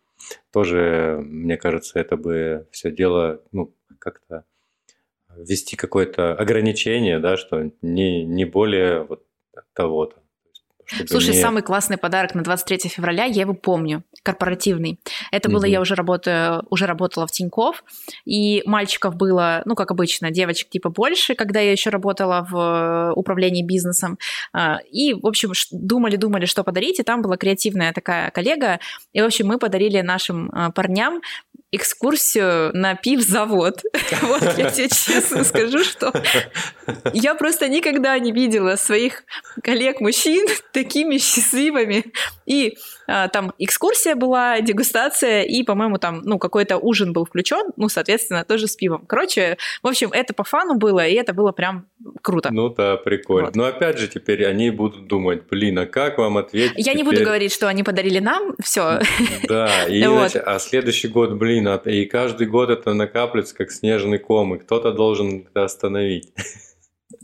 тоже, 0.52 1.22
мне 1.24 1.56
кажется, 1.56 2.00
это 2.00 2.16
бы 2.16 2.66
все 2.72 2.90
дело 2.90 3.40
ну, 3.52 3.72
как-то 4.00 4.44
ввести 5.36 5.76
какое-то 5.76 6.34
ограничение, 6.34 7.20
да, 7.20 7.36
что 7.36 7.70
не, 7.80 8.24
не 8.24 8.44
более 8.44 9.02
вот 9.04 9.22
того-то. 9.72 10.16
Слушай, 11.06 11.34
не- 11.34 11.40
самый 11.40 11.62
классный 11.62 11.96
подарок 11.96 12.34
на 12.34 12.42
23 12.42 12.88
февраля, 12.88 13.24
я 13.24 13.42
его 13.42 13.54
помню, 13.54 14.02
корпоративный. 14.22 14.98
Это 15.32 15.48
было, 15.48 15.62
Мгм. 15.62 15.70
я 15.70 15.80
уже 15.80 15.94
работаю, 15.94 16.64
уже 16.70 16.86
работала 16.86 17.26
в 17.26 17.30
Тинькофф, 17.32 17.82
и 18.24 18.62
мальчиков 18.66 19.16
было, 19.16 19.62
ну, 19.64 19.74
как 19.74 19.90
обычно, 19.90 20.30
девочек 20.30 20.68
типа 20.68 20.90
больше, 20.90 21.34
когда 21.34 21.60
я 21.60 21.72
еще 21.72 21.90
работала 21.90 22.46
в 22.48 22.56
э, 22.56 23.12
управлении 23.14 23.62
бизнесом. 23.62 24.18
А, 24.52 24.78
И, 24.90 25.14
в 25.14 25.26
общем, 25.26 25.52
думали-думали, 25.72 26.46
что 26.46 26.62
подарить, 26.64 27.00
и 27.00 27.02
там 27.02 27.22
была 27.22 27.36
креативная 27.36 27.92
такая 27.92 28.30
коллега, 28.30 28.78
и, 29.12 29.20
в 29.20 29.24
общем, 29.24 29.46
мы 29.48 29.58
подарили 29.58 30.00
нашим 30.00 30.50
э, 30.50 30.70
парням 30.72 31.20
экскурсию 31.72 32.70
на 32.74 32.94
пивзавод. 32.94 33.82
Вот 34.22 34.42
я 34.56 34.70
тебе 34.70 34.88
честно 34.88 35.44
скажу, 35.44 35.84
что 35.84 36.12
я 37.12 37.34
просто 37.34 37.68
никогда 37.68 38.18
не 38.18 38.32
видела 38.32 38.76
своих 38.76 39.24
коллег-мужчин 39.62 40.46
такими 40.72 41.18
счастливыми. 41.18 42.04
И 42.46 42.76
там 43.06 43.52
экскурсия 43.58 44.14
была, 44.14 44.60
дегустация, 44.60 45.42
и, 45.42 45.62
по-моему, 45.62 45.98
там, 45.98 46.22
ну, 46.24 46.38
какой-то 46.38 46.76
ужин 46.78 47.12
был 47.12 47.24
включен, 47.24 47.72
ну, 47.76 47.88
соответственно, 47.88 48.44
тоже 48.44 48.66
с 48.66 48.76
пивом. 48.76 49.04
Короче, 49.06 49.58
в 49.82 49.86
общем, 49.86 50.10
это 50.12 50.34
по 50.34 50.44
фану 50.44 50.74
было, 50.76 51.06
и 51.06 51.14
это 51.14 51.32
было 51.32 51.52
прям 51.52 51.86
круто. 52.22 52.50
Ну 52.52 52.68
да, 52.70 52.96
прикольно. 52.96 53.46
Вот. 53.46 53.56
Но 53.56 53.64
опять 53.64 53.98
же, 53.98 54.08
теперь 54.08 54.44
они 54.46 54.70
будут 54.70 55.06
думать, 55.06 55.42
блин, 55.48 55.78
а 55.78 55.86
как 55.86 56.18
вам 56.18 56.38
ответить? 56.38 56.74
Я 56.86 56.94
не 56.94 57.02
буду 57.02 57.16
теперь? 57.16 57.26
говорить, 57.26 57.52
что 57.52 57.68
они 57.68 57.82
подарили 57.82 58.18
нам, 58.18 58.54
все. 58.62 59.00
Да, 59.48 59.84
и 59.88 60.04
Вот. 60.06 60.18
значит, 60.30 60.42
а 60.46 60.58
следующий 60.58 61.08
год, 61.08 61.32
блин, 61.34 61.68
а- 61.68 61.76
и 61.84 62.04
каждый 62.06 62.46
год 62.46 62.70
это 62.70 62.94
накапливается 62.94 63.54
как 63.54 63.70
снежный 63.70 64.18
ком, 64.18 64.54
и 64.54 64.58
кто-то 64.58 64.92
должен 64.92 65.46
это 65.48 65.64
остановить. 65.64 66.32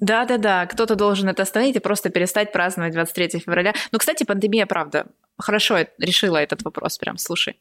Да-да-да, 0.03 0.67
кто-то 0.67 0.97
должен 0.97 1.29
это 1.29 1.45
остановить 1.45 1.77
и 1.77 1.79
просто 1.79 2.11
перестать 2.11 2.51
праздновать 2.51 2.93
23 2.93 3.39
февраля. 3.39 3.73
Ну, 3.93 4.01
кстати, 4.01 4.25
пандемия, 4.25 4.67
правда, 4.67 5.07
хорошо 5.39 5.87
решила 5.97 6.39
этот 6.39 6.63
вопрос, 6.63 6.99
прям, 6.99 7.19
слушай. 7.19 7.57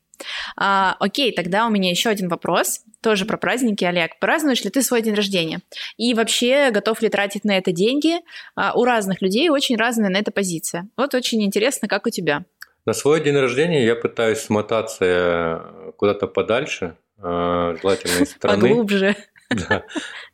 А, 0.58 0.96
окей, 1.00 1.32
тогда 1.34 1.68
у 1.68 1.70
меня 1.70 1.92
еще 1.92 2.10
один 2.10 2.30
вопрос, 2.30 2.82
тоже 3.00 3.26
про 3.26 3.38
праздники, 3.38 3.84
Олег. 3.84 4.18
Празднуешь 4.20 4.64
ли 4.64 4.72
ты 4.72 4.82
свой 4.82 5.04
день 5.04 5.14
рождения? 5.14 5.62
И 5.98 6.16
вообще, 6.16 6.72
готов 6.72 7.04
ли 7.04 7.10
тратить 7.10 7.44
на 7.44 7.56
это 7.60 7.72
деньги? 7.72 8.16
А, 8.56 8.74
у 8.74 8.86
разных 8.86 9.22
людей 9.22 9.50
очень 9.50 9.78
разная 9.78 10.10
на 10.10 10.18
это 10.18 10.32
позиция. 10.32 10.88
Вот 10.98 11.14
очень 11.14 11.44
интересно, 11.44 11.88
как 11.88 12.08
у 12.08 12.10
тебя. 12.10 12.46
На 12.88 12.94
свой 12.94 13.24
день 13.24 13.38
рождения 13.38 13.86
я 13.86 13.96
пытаюсь 13.96 14.40
смотаться 14.40 15.06
э, 15.06 15.92
куда-то 15.96 16.26
подальше, 16.26 16.98
э, 17.20 17.78
желательно 17.80 18.24
из 18.24 18.32
страны. 18.36 18.70
Поглубже. 18.70 19.16
Да, 19.70 19.86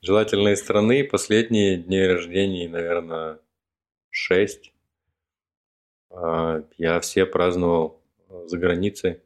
желательно 0.02 0.50
из 0.50 0.60
страны. 0.60 1.04
Последние 1.04 1.78
дни 1.78 2.06
рождения, 2.06 2.70
наверное, 2.70 3.40
шесть. 4.10 4.72
А, 6.12 6.64
Я 6.78 7.00
все 7.00 7.26
праздновал 7.26 8.00
э, 8.30 8.44
за 8.46 8.58
границей. 8.58 9.22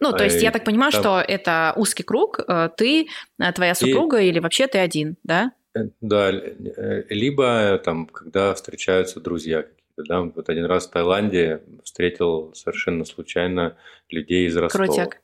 Ну, 0.00 0.12
то 0.12 0.24
есть 0.24 0.40
я 0.40 0.48
Ай, 0.48 0.52
так 0.52 0.64
понимаю, 0.64 0.92
там- 0.92 1.02
что 1.02 1.20
это 1.20 1.74
узкий 1.76 2.02
круг, 2.02 2.40
э, 2.40 2.70
ты, 2.76 3.08
э, 3.38 3.52
твоя 3.52 3.74
супруга 3.74 4.20
или 4.20 4.38
вообще 4.38 4.66
ты 4.66 4.78
один, 4.78 5.16
да? 5.24 5.52
Да, 6.00 6.32
либо 6.32 7.78
там, 7.84 8.06
когда 8.06 8.54
встречаются 8.54 9.20
друзья 9.20 9.62
какие-то, 9.62 10.02
да, 10.08 10.20
вот 10.22 10.48
один 10.48 10.64
раз 10.64 10.86
в 10.86 10.90
Таиланде 10.90 11.62
встретил 11.84 12.52
совершенно 12.54 13.04
случайно 13.04 13.76
людей 14.08 14.46
из 14.46 14.56
Ростова. 14.56 14.86
Крутяк. 14.86 15.20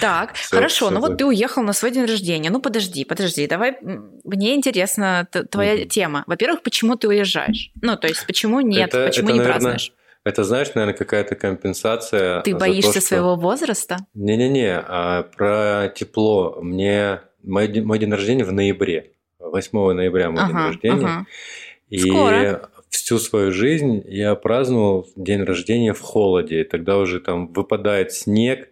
Так, 0.00 0.34
Всё- 0.34 0.56
хорошо, 0.56 0.86
всё 0.86 0.94
ну 0.94 1.00
вот 1.00 1.08
так. 1.10 1.18
ты 1.18 1.26
уехал 1.26 1.62
на 1.62 1.72
свой 1.72 1.90
день 1.90 2.04
рождения. 2.04 2.50
Ну 2.50 2.60
подожди, 2.60 3.04
подожди, 3.04 3.46
давай, 3.46 3.76
мне 4.24 4.54
интересна 4.54 5.26
твоя 5.50 5.74
Мгм. 5.76 5.88
тема. 5.88 6.24
Во-первых, 6.26 6.62
почему 6.62 6.96
ты 6.96 7.08
уезжаешь? 7.08 7.70
Ну, 7.82 7.96
то 7.96 8.06
есть, 8.08 8.26
почему 8.26 8.60
нет, 8.60 8.88
Это- 8.94 9.06
почему 9.06 9.28
это, 9.28 9.32
не 9.34 9.38
наверное, 9.38 9.60
празднуешь? 9.60 9.92
Это, 10.24 10.44
знаешь, 10.44 10.68
наверное, 10.74 10.96
какая-то 10.96 11.34
компенсация 11.34 12.42
Ты 12.42 12.54
боишься 12.54 12.92
то, 12.92 12.98
что- 13.00 13.08
своего 13.08 13.36
возраста? 13.36 13.96
Не-не-не, 14.14 14.76
а 14.78 15.22
про 15.22 15.88
тепло. 15.96 16.58
Мне 16.60 17.20
мой, 17.42 17.68
день- 17.68 17.84
мой 17.84 17.98
день 17.98 18.12
рождения 18.12 18.44
в 18.44 18.52
ноябре. 18.52 19.12
8 19.38 19.94
ноября 19.94 20.30
мой 20.30 20.42
день 20.46 20.50
Ага, 20.56 20.66
рождения. 20.66 21.06
ага. 21.06 21.26
И 21.88 21.98
Скоро. 21.98 22.68
всю 22.90 23.18
свою 23.18 23.50
жизнь 23.50 24.02
я 24.06 24.34
праздновал 24.34 25.06
день 25.16 25.42
рождения 25.42 25.94
в 25.94 26.00
холоде. 26.02 26.60
И 26.60 26.64
тогда 26.64 26.98
уже 26.98 27.18
там 27.20 27.48
выпадает 27.52 28.12
снег, 28.12 28.68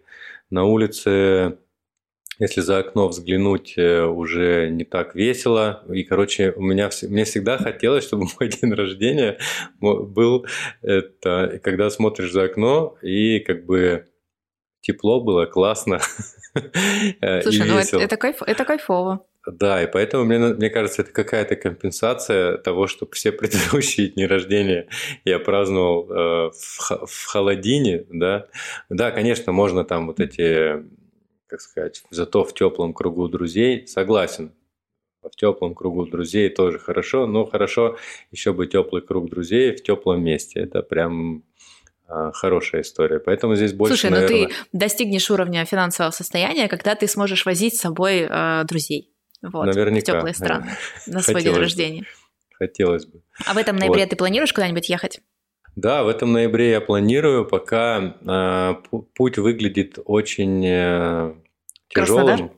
на 0.51 0.65
улице, 0.65 1.59
если 2.39 2.61
за 2.61 2.79
окно 2.79 3.09
взглянуть, 3.09 3.75
э, 3.77 4.05
уже 4.05 4.71
не 4.71 4.85
так 4.85 5.15
весело. 5.15 5.85
И, 5.93 6.05
короче, 6.05 6.53
у 6.53 6.63
меня 6.63 6.91
мне 7.03 7.25
всегда 7.25 7.59
хотелось, 7.59 8.05
чтобы 8.05 8.27
мой 8.41 8.49
день 8.49 8.73
рождения 8.73 9.39
был 9.81 10.47
это, 10.83 11.61
когда 11.63 11.91
смотришь 11.91 12.33
за 12.33 12.45
окно 12.45 12.97
и 13.03 13.41
как 13.41 13.67
бы 13.67 14.07
тепло 14.81 15.21
было, 15.21 15.47
классно 15.47 16.01
э, 17.21 17.43
Слушай, 17.43 17.67
ну 17.67 17.79
это, 17.79 17.99
это, 17.99 18.17
кайф, 18.17 18.43
это 18.43 18.65
кайфово. 18.65 19.27
Да, 19.53 19.83
и 19.83 19.87
поэтому 19.87 20.25
мне, 20.25 20.39
мне 20.39 20.69
кажется, 20.69 21.03
это 21.03 21.13
какая-то 21.13 21.57
компенсация 21.57 22.59
того, 22.59 22.87
что 22.87 23.09
все 23.11 23.33
предыдущие 23.33 24.09
дни 24.09 24.27
рождения 24.27 24.89
я 25.25 25.39
праздновал 25.39 26.11
э, 26.11 26.51
в, 26.51 27.07
в 27.07 27.27
холодине, 27.27 28.05
да. 28.11 28.47
Да, 28.91 29.11
конечно, 29.11 29.53
можно 29.53 29.85
там 29.85 30.07
вот 30.07 30.21
эти, 30.21 30.85
как 31.47 31.61
сказать, 31.61 32.03
зато 32.11 32.45
в 32.45 32.53
теплом 32.53 32.93
кругу 32.93 33.29
друзей, 33.29 33.87
согласен. 33.87 34.53
В 35.23 35.35
теплом 35.37 35.75
кругу 35.75 36.07
друзей 36.07 36.49
тоже 36.49 36.79
хорошо, 36.79 37.27
но 37.27 37.45
хорошо 37.45 37.97
еще 38.31 38.53
бы 38.53 38.67
теплый 38.67 39.03
круг 39.03 39.31
друзей 39.31 39.75
в 39.75 39.83
теплом 39.83 40.23
месте. 40.23 40.61
Это 40.61 40.83
прям 40.83 41.43
э, 42.09 42.31
хорошая 42.35 42.83
история. 42.83 43.19
Поэтому 43.19 43.57
здесь 43.57 43.73
больше, 43.73 43.97
Слушай, 43.97 44.11
ну 44.11 44.21
наверное... 44.21 44.49
ты 44.49 44.55
достигнешь 44.73 45.31
уровня 45.31 45.65
финансового 45.65 46.13
состояния, 46.13 46.69
когда 46.69 46.95
ты 46.95 47.09
сможешь 47.09 47.47
возить 47.47 47.77
с 47.77 47.81
собой 47.81 48.27
э, 48.29 48.65
друзей. 48.65 49.13
Вот, 49.43 49.67
Наверняка, 49.67 50.13
в 50.13 50.17
теплые 50.17 50.35
страны 50.35 50.71
на 51.07 51.21
свой 51.21 51.43
день 51.43 51.55
рождения. 51.55 52.05
Хотелось 52.55 53.07
бы. 53.07 53.23
А 53.47 53.55
в 53.55 53.57
этом 53.57 53.77
ноябре 53.77 54.03
Вот. 54.03 54.11
ты 54.11 54.17
планируешь 54.17 54.53
куда-нибудь 54.53 54.89
ехать? 54.89 55.21
Да, 55.77 56.03
в 56.03 56.09
этом 56.09 56.33
ноябре 56.33 56.71
я 56.73 56.81
планирую, 56.81 57.47
пока 57.47 58.17
э, 58.21 58.27
пу- 58.27 59.07
путь 59.15 59.39
выглядит 59.39 59.99
очень 60.05 60.65
э, 60.67 61.35
тяжелым. 61.89 62.51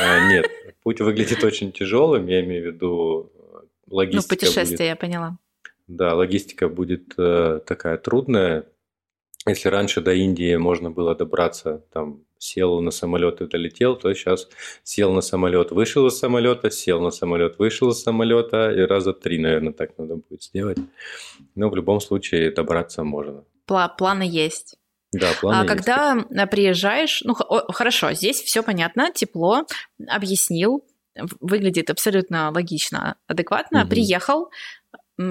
А, 0.00 0.28
нет, 0.28 0.50
путь 0.82 1.00
выглядит 1.00 1.44
очень 1.44 1.70
тяжелым, 1.70 2.26
я 2.26 2.40
имею 2.44 2.64
в 2.64 2.74
виду 2.74 3.32
Ну, 3.86 3.94
логистика 3.96 4.34
путешествие, 4.34 4.78
будет. 4.78 4.80
я 4.88 4.96
поняла. 4.96 5.38
Да, 5.86 6.14
логистика 6.16 6.68
будет 6.68 7.14
э, 7.16 7.60
такая 7.64 7.98
трудная. 7.98 8.64
Если 9.46 9.68
раньше 9.68 10.00
до 10.00 10.12
Индии 10.12 10.56
можно 10.56 10.90
было 10.90 11.14
добраться, 11.14 11.84
там 11.92 12.24
сел 12.38 12.80
на 12.80 12.90
самолет 12.90 13.40
и 13.40 13.46
долетел, 13.46 13.96
то 13.96 14.12
сейчас 14.14 14.48
сел 14.82 15.12
на 15.12 15.20
самолет, 15.20 15.70
вышел 15.70 16.06
из 16.06 16.18
самолета, 16.18 16.70
сел 16.70 17.00
на 17.00 17.10
самолет, 17.10 17.58
вышел 17.58 17.90
из 17.90 18.02
самолета, 18.02 18.70
и 18.70 18.80
раза 18.80 19.12
три, 19.12 19.38
наверное, 19.38 19.72
так 19.72 19.96
надо 19.98 20.16
будет 20.16 20.42
сделать. 20.42 20.78
Но 21.54 21.68
в 21.68 21.76
любом 21.76 22.00
случае 22.00 22.50
добраться 22.50 23.04
можно. 23.04 23.44
Пла- 23.66 23.90
планы 23.96 24.22
есть. 24.22 24.76
Да, 25.12 25.32
планы 25.40 25.56
а 25.56 25.62
есть. 25.62 25.68
когда 25.68 26.16
э, 26.30 26.46
приезжаешь, 26.46 27.22
ну 27.24 27.34
хорошо, 27.34 28.12
здесь 28.12 28.40
все 28.42 28.62
понятно, 28.62 29.10
тепло, 29.12 29.66
объяснил, 30.08 30.84
выглядит 31.40 31.90
абсолютно 31.90 32.50
логично, 32.50 33.16
адекватно. 33.26 33.80
Мгм. 33.80 33.88
Приехал, 33.88 34.50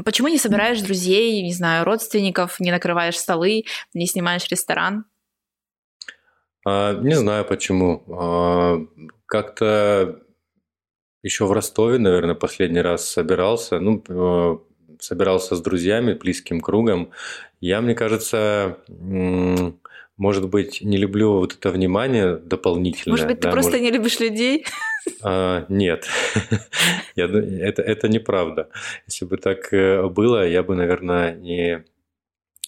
почему 0.03 0.27
не 0.27 0.37
собираешь 0.37 0.81
друзей, 0.81 1.41
не 1.43 1.53
знаю, 1.53 1.85
родственников, 1.85 2.59
не 2.59 2.71
накрываешь 2.71 3.17
столы, 3.17 3.65
не 3.93 4.07
снимаешь 4.07 4.47
ресторан? 4.49 5.05
А, 6.65 6.93
не 6.93 7.15
знаю 7.15 7.45
почему. 7.45 8.03
А, 8.09 8.79
как-то 9.27 10.21
еще 11.23 11.45
в 11.45 11.51
Ростове, 11.51 11.97
наверное, 11.97 12.35
последний 12.35 12.81
раз 12.81 13.07
собирался. 13.07 13.79
Ну, 13.79 14.03
э, 14.07 14.57
собирался 14.99 15.55
с 15.55 15.61
друзьями, 15.61 16.13
близким 16.13 16.61
кругом. 16.61 17.11
Я, 17.61 17.81
мне 17.81 17.95
кажется, 17.95 18.77
может 20.17 20.49
быть, 20.49 20.81
не 20.81 20.97
люблю 20.97 21.33
вот 21.33 21.53
это 21.53 21.71
внимание 21.71 22.35
дополнительное. 22.37 23.13
Может 23.13 23.27
быть, 23.27 23.39
ты 23.39 23.47
да, 23.47 23.51
просто 23.51 23.71
может- 23.71 23.83
не 23.83 23.91
любишь 23.91 24.19
людей? 24.19 24.65
А, 25.21 25.65
нет, 25.69 26.07
Я 27.15 27.25
это, 27.25 27.81
это 27.81 28.07
неправда. 28.07 28.69
Если 29.07 29.25
бы 29.25 29.37
так 29.37 29.71
э, 29.73 30.07
было, 30.07 30.47
я 30.47 30.63
бы, 30.63 30.75
наверное, 30.75 31.35
не, 31.35 31.85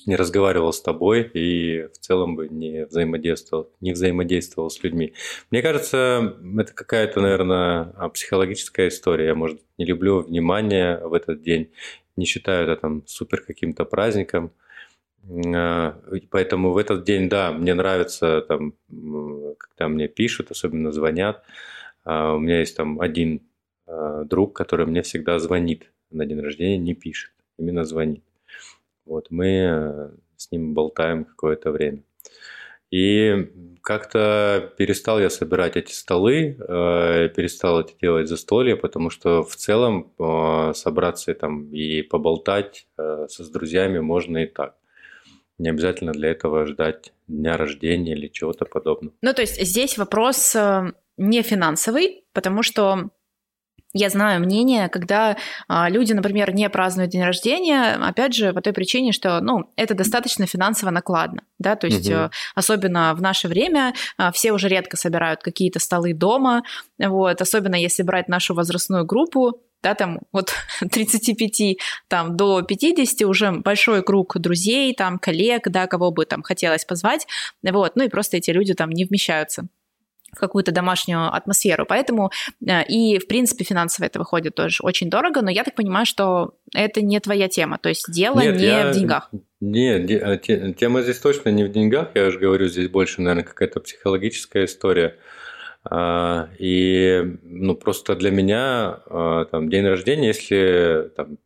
не 0.07 0.15
разговаривал 0.15 0.71
с 0.73 0.81
тобой 0.81 1.29
и 1.33 1.87
в 1.93 1.97
целом 1.99 2.35
бы 2.35 2.47
не 2.47 2.85
взаимодействовал, 2.85 3.69
не 3.81 3.91
взаимодействовал 3.91 4.69
с 4.69 4.81
людьми. 4.81 5.13
Мне 5.51 5.61
кажется, 5.61 6.37
это 6.57 6.73
какая-то, 6.73 7.21
наверное, 7.21 7.93
психологическая 8.13 8.87
история. 8.87 9.27
Я, 9.27 9.35
может, 9.35 9.61
не 9.77 9.85
люблю 9.85 10.21
внимание 10.21 10.97
в 11.05 11.13
этот 11.13 11.41
день, 11.41 11.71
не 12.15 12.25
считаю 12.25 12.63
это 12.63 12.81
там 12.81 13.03
супер 13.05 13.41
каким-то 13.41 13.83
праздником. 13.83 14.51
А, 15.53 15.99
поэтому 16.31 16.71
в 16.71 16.77
этот 16.77 17.03
день, 17.03 17.27
да, 17.27 17.51
мне 17.51 17.73
нравится, 17.73 18.41
там, 18.47 18.73
когда 18.87 19.89
мне 19.89 20.07
пишут, 20.07 20.51
особенно 20.51 20.93
звонят. 20.93 21.43
А, 22.05 22.33
у 22.33 22.39
меня 22.39 22.59
есть 22.59 22.77
там 22.77 23.01
один 23.01 23.41
а, 23.85 24.23
друг, 24.23 24.55
который 24.55 24.85
мне 24.85 25.01
всегда 25.01 25.37
звонит 25.39 25.91
на 26.11 26.25
день 26.25 26.39
рождения, 26.39 26.77
не 26.77 26.93
пишет, 26.93 27.31
именно 27.57 27.83
звонит. 27.83 28.23
Вот 29.07 29.27
мы 29.29 29.47
э, 29.47 30.09
с 30.35 30.51
ним 30.51 30.73
болтаем 30.73 31.25
какое-то 31.25 31.71
время. 31.71 32.03
И 32.91 33.51
как-то 33.81 34.73
перестал 34.77 35.19
я 35.19 35.29
собирать 35.29 35.75
эти 35.75 35.91
столы, 35.91 36.57
э, 36.59 37.29
перестал 37.35 37.79
это 37.79 37.93
делать 38.01 38.27
застолье, 38.27 38.75
потому 38.75 39.09
что 39.09 39.43
в 39.43 39.55
целом 39.55 40.13
э, 40.19 40.73
собраться 40.73 41.33
там 41.33 41.71
и 41.71 42.01
поболтать 42.01 42.87
с 42.97 43.49
друзьями 43.49 43.99
можно 43.99 44.43
и 44.43 44.45
так. 44.45 44.75
Не 45.57 45.69
обязательно 45.69 46.11
для 46.11 46.29
этого 46.29 46.65
ждать 46.67 47.13
дня 47.27 47.57
рождения 47.57 48.13
или 48.13 48.27
чего-то 48.27 48.65
подобного. 48.65 49.13
Ну, 49.21 49.33
то 49.33 49.41
есть 49.41 49.59
здесь 49.59 49.97
вопрос 49.97 50.55
не 51.17 51.41
финансовый, 51.41 52.25
потому 52.31 52.61
что 52.61 53.09
я 53.93 54.09
знаю 54.09 54.41
мнение, 54.41 54.89
когда 54.89 55.37
а, 55.67 55.89
люди, 55.89 56.13
например, 56.13 56.53
не 56.53 56.69
празднуют 56.69 57.11
день 57.11 57.23
рождения, 57.23 57.93
опять 57.93 58.33
же, 58.33 58.53
по 58.53 58.61
той 58.61 58.73
причине, 58.73 59.11
что, 59.11 59.39
ну, 59.41 59.71
это 59.75 59.93
достаточно 59.93 60.45
финансово 60.45 60.91
накладно, 60.91 61.41
да, 61.57 61.75
то 61.75 61.87
есть 61.87 62.09
угу. 62.09 62.29
особенно 62.55 63.13
в 63.15 63.21
наше 63.21 63.47
время 63.47 63.93
а, 64.17 64.31
все 64.31 64.51
уже 64.51 64.67
редко 64.67 64.97
собирают 64.97 65.41
какие-то 65.41 65.79
столы 65.79 66.13
дома, 66.13 66.63
вот, 66.99 67.41
особенно 67.41 67.75
если 67.75 68.03
брать 68.03 68.27
нашу 68.27 68.53
возрастную 68.53 69.05
группу, 69.05 69.61
да, 69.81 69.95
там 69.95 70.19
от 70.31 70.53
35 70.91 71.77
там, 72.07 72.35
до 72.35 72.61
50 72.61 73.27
уже 73.27 73.51
большой 73.51 74.03
круг 74.03 74.37
друзей, 74.37 74.93
там, 74.93 75.17
коллег, 75.17 75.69
да, 75.69 75.87
кого 75.87 76.11
бы 76.11 76.25
там 76.25 76.43
хотелось 76.43 76.85
позвать, 76.85 77.25
вот, 77.63 77.95
ну 77.95 78.03
и 78.03 78.09
просто 78.09 78.37
эти 78.37 78.51
люди 78.51 78.73
там 78.73 78.89
не 78.89 79.05
вмещаются 79.05 79.67
в 80.31 80.39
какую-то 80.39 80.71
домашнюю 80.71 81.33
атмосферу. 81.33 81.85
Поэтому 81.85 82.31
э, 82.65 82.85
и, 82.87 83.19
в 83.19 83.27
принципе, 83.27 83.63
финансово 83.63 84.05
это 84.05 84.19
выходит 84.19 84.55
тоже 84.55 84.83
очень 84.83 85.09
дорого, 85.09 85.41
но 85.41 85.49
я 85.49 85.63
так 85.63 85.75
понимаю, 85.75 86.05
что 86.05 86.55
это 86.73 87.01
не 87.01 87.19
твоя 87.19 87.47
тема, 87.47 87.77
то 87.77 87.89
есть 87.89 88.11
дело 88.11 88.39
Нет, 88.39 88.57
не 88.57 88.65
я... 88.65 88.91
в 88.91 88.93
деньгах. 88.93 89.31
Нет, 89.59 90.09
э, 90.09 90.73
тема 90.73 91.01
здесь 91.01 91.19
точно 91.19 91.49
не 91.49 91.63
в 91.63 91.71
деньгах, 91.71 92.09
я 92.15 92.27
уже 92.27 92.39
говорю, 92.39 92.67
здесь 92.67 92.89
больше, 92.89 93.21
наверное, 93.21 93.43
какая-то 93.43 93.79
психологическая 93.79 94.65
история. 94.65 95.17
А, 95.89 96.49
и 96.59 97.37
ну, 97.43 97.75
просто 97.75 98.15
для 98.15 98.31
меня 98.31 98.99
а, 99.05 99.45
там, 99.45 99.69
день 99.69 99.85
рождения, 99.85 100.27
если, 100.27 101.11
там, 101.15 101.37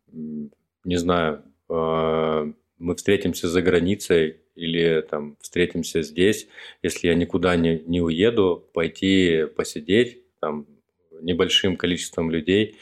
не 0.83 0.95
знаю, 0.95 1.43
а, 1.69 2.51
мы 2.81 2.95
встретимся 2.95 3.47
за 3.47 3.61
границей 3.61 4.37
или 4.55 5.01
там 5.01 5.37
встретимся 5.39 6.01
здесь, 6.01 6.47
если 6.81 7.07
я 7.07 7.15
никуда 7.15 7.55
не, 7.55 7.79
не 7.85 8.01
уеду, 8.01 8.67
пойти 8.73 9.45
посидеть 9.55 10.23
там 10.39 10.65
небольшим 11.21 11.77
количеством 11.77 12.31
людей, 12.31 12.77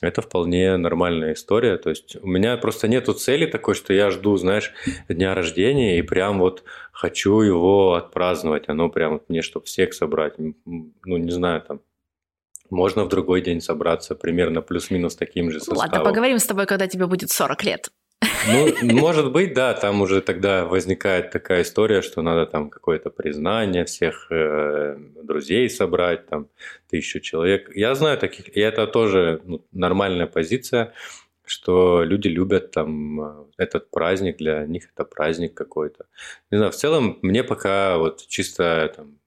это 0.00 0.22
вполне 0.22 0.76
нормальная 0.76 1.34
история. 1.34 1.76
То 1.76 1.90
есть 1.90 2.16
у 2.20 2.26
меня 2.26 2.56
просто 2.56 2.88
нету 2.88 3.12
цели 3.12 3.46
такой, 3.46 3.74
что 3.74 3.92
я 3.92 4.10
жду, 4.10 4.36
знаешь, 4.36 4.72
дня 5.08 5.34
рождения 5.34 5.98
и 5.98 6.02
прям 6.02 6.38
вот 6.38 6.64
хочу 6.92 7.40
его 7.40 7.94
отпраздновать. 7.94 8.68
Оно 8.68 8.88
прям 8.88 9.14
вот 9.14 9.28
мне, 9.28 9.42
чтобы 9.42 9.66
всех 9.66 9.94
собрать. 9.94 10.34
Ну, 10.38 10.92
не 11.04 11.30
знаю, 11.30 11.62
там, 11.62 11.80
можно 12.70 13.04
в 13.04 13.08
другой 13.08 13.40
день 13.40 13.60
собраться 13.60 14.14
примерно 14.14 14.62
плюс-минус 14.62 15.16
таким 15.16 15.50
же 15.50 15.60
составом. 15.60 15.80
ладно, 15.80 16.04
поговорим 16.04 16.38
с 16.38 16.46
тобой, 16.46 16.66
когда 16.66 16.86
тебе 16.86 17.06
будет 17.06 17.30
40 17.30 17.64
лет. 17.64 17.90
Ну, 18.46 18.74
может 18.82 19.32
быть, 19.32 19.54
да, 19.54 19.74
там 19.74 20.02
уже 20.02 20.20
тогда 20.20 20.64
возникает 20.64 21.30
такая 21.30 21.62
история, 21.62 22.02
что 22.02 22.22
надо 22.22 22.46
там 22.46 22.70
какое-то 22.70 23.10
признание 23.10 23.84
всех 23.84 24.26
э, 24.30 24.96
друзей 25.22 25.70
собрать, 25.70 26.26
там 26.26 26.48
тысячу 26.90 27.20
человек. 27.20 27.70
Я 27.74 27.94
знаю 27.94 28.18
таких, 28.18 28.56
и 28.56 28.60
это 28.60 28.86
тоже 28.86 29.40
ну, 29.44 29.64
нормальная 29.72 30.26
позиция, 30.26 30.92
что 31.44 32.02
люди 32.02 32.28
любят 32.28 32.70
там 32.70 33.20
э, 33.20 33.44
этот 33.58 33.90
праздник, 33.90 34.36
для 34.38 34.66
них 34.66 34.88
это 34.94 35.04
праздник 35.04 35.54
какой-то. 35.54 36.06
Не 36.50 36.58
знаю, 36.58 36.72
в 36.72 36.76
целом 36.76 37.18
мне 37.22 37.44
пока 37.44 37.98
вот 37.98 38.26
чисто 38.28 38.92
там 38.96 39.18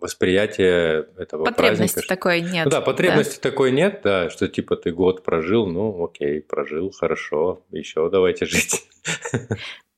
восприятие 0.00 1.08
этого 1.16 1.44
потребности 1.44 1.94
праздника. 1.94 2.08
такой 2.08 2.40
нет. 2.40 2.64
Ну, 2.66 2.70
да, 2.70 2.80
потребности 2.80 3.40
да. 3.42 3.50
такой 3.50 3.70
нет, 3.70 4.00
да, 4.04 4.30
что 4.30 4.48
типа 4.48 4.76
ты 4.76 4.92
год 4.92 5.24
прожил, 5.24 5.66
ну 5.66 6.04
окей, 6.04 6.40
прожил, 6.40 6.90
хорошо, 6.90 7.64
еще 7.70 8.08
давайте 8.10 8.46
жить. 8.46 8.88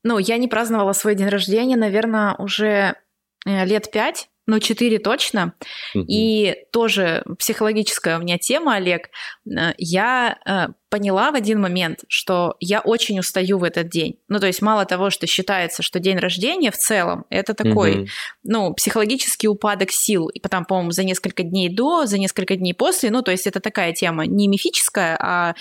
Ну, 0.02 0.16
я 0.16 0.38
не 0.38 0.48
праздновала 0.48 0.94
свой 0.94 1.14
день 1.14 1.28
рождения, 1.28 1.76
наверное, 1.76 2.34
уже 2.38 2.96
э, 3.44 3.66
лет 3.66 3.90
пять 3.90 4.29
ну, 4.50 4.58
четыре 4.58 4.98
точно. 4.98 5.54
Угу. 5.94 6.04
И 6.08 6.56
тоже 6.72 7.24
психологическая 7.38 8.18
у 8.18 8.20
меня 8.20 8.36
тема, 8.36 8.74
Олег. 8.74 9.10
Э, 9.46 9.74
я 9.78 10.38
э, 10.44 10.72
поняла 10.88 11.30
в 11.30 11.36
один 11.36 11.60
момент, 11.60 12.00
что 12.08 12.56
я 12.58 12.80
очень 12.80 13.18
устаю 13.20 13.58
в 13.58 13.64
этот 13.64 13.88
день. 13.88 14.18
Ну, 14.28 14.40
то 14.40 14.48
есть 14.48 14.60
мало 14.60 14.84
того, 14.86 15.10
что 15.10 15.28
считается, 15.28 15.82
что 15.82 16.00
день 16.00 16.18
рождения 16.18 16.72
в 16.72 16.76
целом 16.76 17.26
это 17.30 17.54
такой, 17.54 18.00
угу. 18.00 18.06
ну, 18.42 18.74
психологический 18.74 19.46
упадок 19.46 19.92
сил. 19.92 20.28
И 20.28 20.40
потом, 20.40 20.64
по-моему, 20.64 20.90
за 20.90 21.04
несколько 21.04 21.44
дней 21.44 21.68
до, 21.68 22.06
за 22.06 22.18
несколько 22.18 22.56
дней 22.56 22.74
после. 22.74 23.10
Ну, 23.10 23.22
то 23.22 23.30
есть 23.30 23.46
это 23.46 23.60
такая 23.60 23.92
тема 23.92 24.26
не 24.26 24.48
мифическая, 24.48 25.16
а 25.20 25.54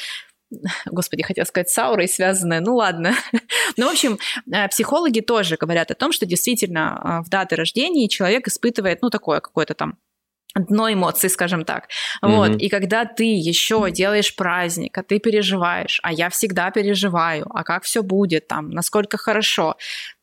господи, 0.85 1.23
хотела 1.23 1.45
сказать, 1.45 1.69
с 1.69 1.77
аурой 1.77 2.07
связанная, 2.07 2.59
ну 2.59 2.75
ладно. 2.75 3.13
ну, 3.77 3.87
в 3.87 3.91
общем, 3.91 4.17
э, 4.51 4.67
психологи 4.67 5.21
тоже 5.21 5.57
говорят 5.57 5.91
о 5.91 5.95
том, 5.95 6.11
что 6.11 6.25
действительно 6.25 7.01
э, 7.21 7.25
в 7.25 7.29
даты 7.29 7.55
рождения 7.55 8.07
человек 8.07 8.47
испытывает, 8.47 9.01
ну, 9.01 9.09
такое 9.09 9.41
какое-то 9.41 9.73
там 9.73 9.97
дно 10.55 10.91
эмоций, 10.91 11.29
скажем 11.29 11.63
так. 11.63 11.89
Mm-hmm. 12.23 12.35
Вот. 12.35 12.61
И 12.61 12.69
когда 12.69 13.05
ты 13.05 13.23
еще 13.23 13.91
делаешь 13.91 14.35
праздник, 14.35 14.97
а 14.97 15.03
ты 15.03 15.19
переживаешь, 15.19 15.99
а 16.03 16.11
я 16.11 16.29
всегда 16.29 16.71
переживаю, 16.71 17.45
а 17.51 17.63
как 17.63 17.83
все 17.83 18.01
будет 18.01 18.47
там, 18.47 18.71
насколько 18.71 19.17
хорошо, 19.17 19.77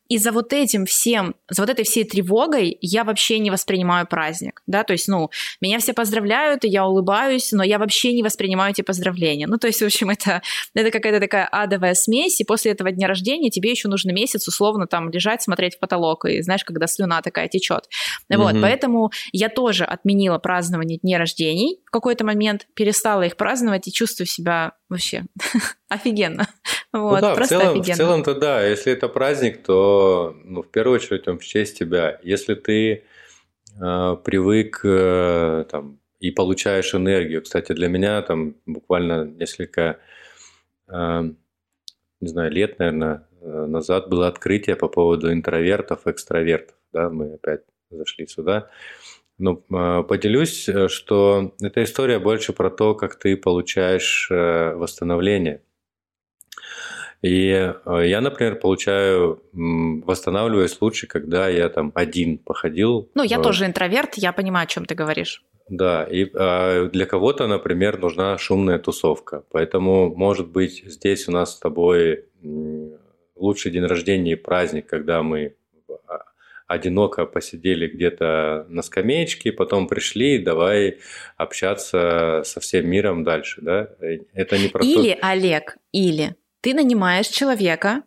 и 0.09 0.17
за 0.17 0.31
вот 0.31 0.53
этим 0.53 0.85
всем, 0.85 1.35
за 1.49 1.61
вот 1.61 1.69
этой 1.69 1.85
всей 1.85 2.03
тревогой 2.03 2.77
я 2.81 3.03
вообще 3.03 3.39
не 3.39 3.51
воспринимаю 3.51 4.07
праздник, 4.07 4.61
да, 4.67 4.83
то 4.83 4.93
есть, 4.93 5.07
ну, 5.07 5.29
меня 5.61 5.79
все 5.79 5.93
поздравляют, 5.93 6.65
и 6.65 6.69
я 6.69 6.85
улыбаюсь, 6.85 7.51
но 7.51 7.63
я 7.63 7.79
вообще 7.79 8.13
не 8.13 8.23
воспринимаю 8.23 8.71
эти 8.71 8.81
поздравления. 8.81 9.47
Ну, 9.47 9.57
то 9.57 9.67
есть, 9.67 9.81
в 9.81 9.85
общем, 9.85 10.09
это, 10.11 10.41
это 10.73 10.91
какая-то 10.91 11.19
такая 11.19 11.45
адовая 11.45 11.93
смесь, 11.93 12.39
и 12.41 12.43
после 12.43 12.71
этого 12.71 12.91
дня 12.91 13.07
рождения 13.07 13.49
тебе 13.49 13.71
еще 13.71 13.87
нужно 13.87 14.11
месяц 14.11 14.47
условно 14.47 14.87
там 14.87 15.09
лежать, 15.09 15.41
смотреть 15.41 15.75
в 15.75 15.79
потолок, 15.79 16.25
и 16.25 16.41
знаешь, 16.41 16.63
когда 16.63 16.87
слюна 16.87 17.21
такая 17.21 17.47
течет. 17.47 17.89
Вот, 18.29 18.55
поэтому 18.61 19.11
я 19.31 19.49
тоже 19.49 19.83
отменила 19.83 20.37
празднование 20.37 20.99
дней 20.99 21.17
рождений 21.17 21.79
в 21.85 21.91
какой-то 21.91 22.23
момент, 22.25 22.67
перестала 22.73 23.23
их 23.23 23.35
праздновать 23.37 23.87
и 23.87 23.91
чувствую 23.91 24.27
себя 24.27 24.73
вообще 24.89 25.25
офигенно. 25.89 26.47
Вот, 26.93 27.21
ну 27.21 27.35
да, 27.35 27.35
в 27.35 27.47
целом, 27.47 27.79
офигенно. 27.79 27.93
в 27.93 27.97
целом-то 27.97 28.33
да, 28.33 28.65
если 28.65 28.93
это 28.93 29.09
праздник, 29.09 29.61
то 29.61 30.35
ну, 30.45 30.63
в 30.63 30.71
первую 30.71 30.95
очередь 30.95 31.27
он 31.27 31.37
в 31.37 31.43
честь 31.43 31.77
тебя. 31.77 32.17
Если 32.23 32.55
ты 32.55 33.03
э, 33.79 34.17
привык 34.23 34.79
э, 34.85 35.65
там, 35.69 35.99
и 36.19 36.31
получаешь 36.31 36.95
энергию, 36.95 37.43
кстати, 37.43 37.73
для 37.73 37.89
меня 37.89 38.21
там 38.21 38.55
буквально 38.65 39.25
несколько, 39.25 39.99
э, 40.87 41.23
не 42.21 42.27
знаю, 42.27 42.51
лет, 42.51 42.79
наверное, 42.79 43.27
э, 43.41 43.65
назад 43.65 44.07
было 44.07 44.27
открытие 44.27 44.77
по 44.77 44.87
поводу 44.87 45.31
интровертов, 45.31 46.07
экстравертов, 46.07 46.77
да, 46.93 47.09
мы 47.09 47.33
опять 47.33 47.61
зашли 47.91 48.27
сюда. 48.27 48.69
Ну, 49.39 49.57
поделюсь, 49.57 50.67
э, 50.67 50.87
что 50.87 51.53
эта 51.61 51.83
история 51.83 52.17
больше 52.17 52.53
про 52.53 52.71
то, 52.71 52.95
как 52.95 53.19
ты 53.19 53.37
получаешь 53.37 54.29
э, 54.31 54.73
восстановление. 54.73 55.61
И 57.21 57.47
я, 57.49 58.21
например, 58.21 58.57
получаю, 58.57 59.41
восстанавливаюсь 59.53 60.77
лучше, 60.81 61.07
когда 61.07 61.49
я 61.49 61.67
там 61.69 61.91
один 61.95 62.37
походил. 62.37 63.09
Ну, 63.15 63.23
я 63.23 63.39
тоже 63.39 63.65
интроверт, 63.65 64.15
я 64.15 64.31
понимаю, 64.33 64.65
о 64.65 64.67
чем 64.67 64.85
ты 64.85 64.93
говоришь. 64.95 65.43
Да, 65.69 66.03
и 66.05 66.29
а, 66.33 66.87
для 66.87 67.05
кого-то, 67.05 67.47
например, 67.47 67.99
нужна 67.99 68.37
шумная 68.37 68.79
тусовка. 68.79 69.43
Поэтому, 69.51 70.15
может 70.15 70.47
быть, 70.47 70.83
здесь 70.85 71.27
у 71.27 71.31
нас 71.31 71.55
с 71.55 71.59
тобой 71.59 72.25
лучший 73.35 73.71
день 73.71 73.83
рождения 73.83 74.33
и 74.33 74.35
праздник, 74.35 74.87
когда 74.87 75.23
мы 75.23 75.55
одиноко 76.67 77.25
посидели 77.25 77.87
где-то 77.87 78.65
на 78.69 78.81
скамеечке, 78.81 79.53
потом 79.53 79.87
пришли, 79.87 80.37
давай 80.37 80.99
общаться 81.37 82.41
со 82.45 82.59
всем 82.59 82.89
миром 82.89 83.23
дальше, 83.23 83.61
да? 83.61 83.89
Это 84.33 84.57
не 84.57 84.67
про 84.67 84.83
Или. 84.83 85.17
Олег, 85.21 85.77
или 85.91 86.35
ты 86.61 86.73
нанимаешь 86.73 87.27
человека, 87.27 88.03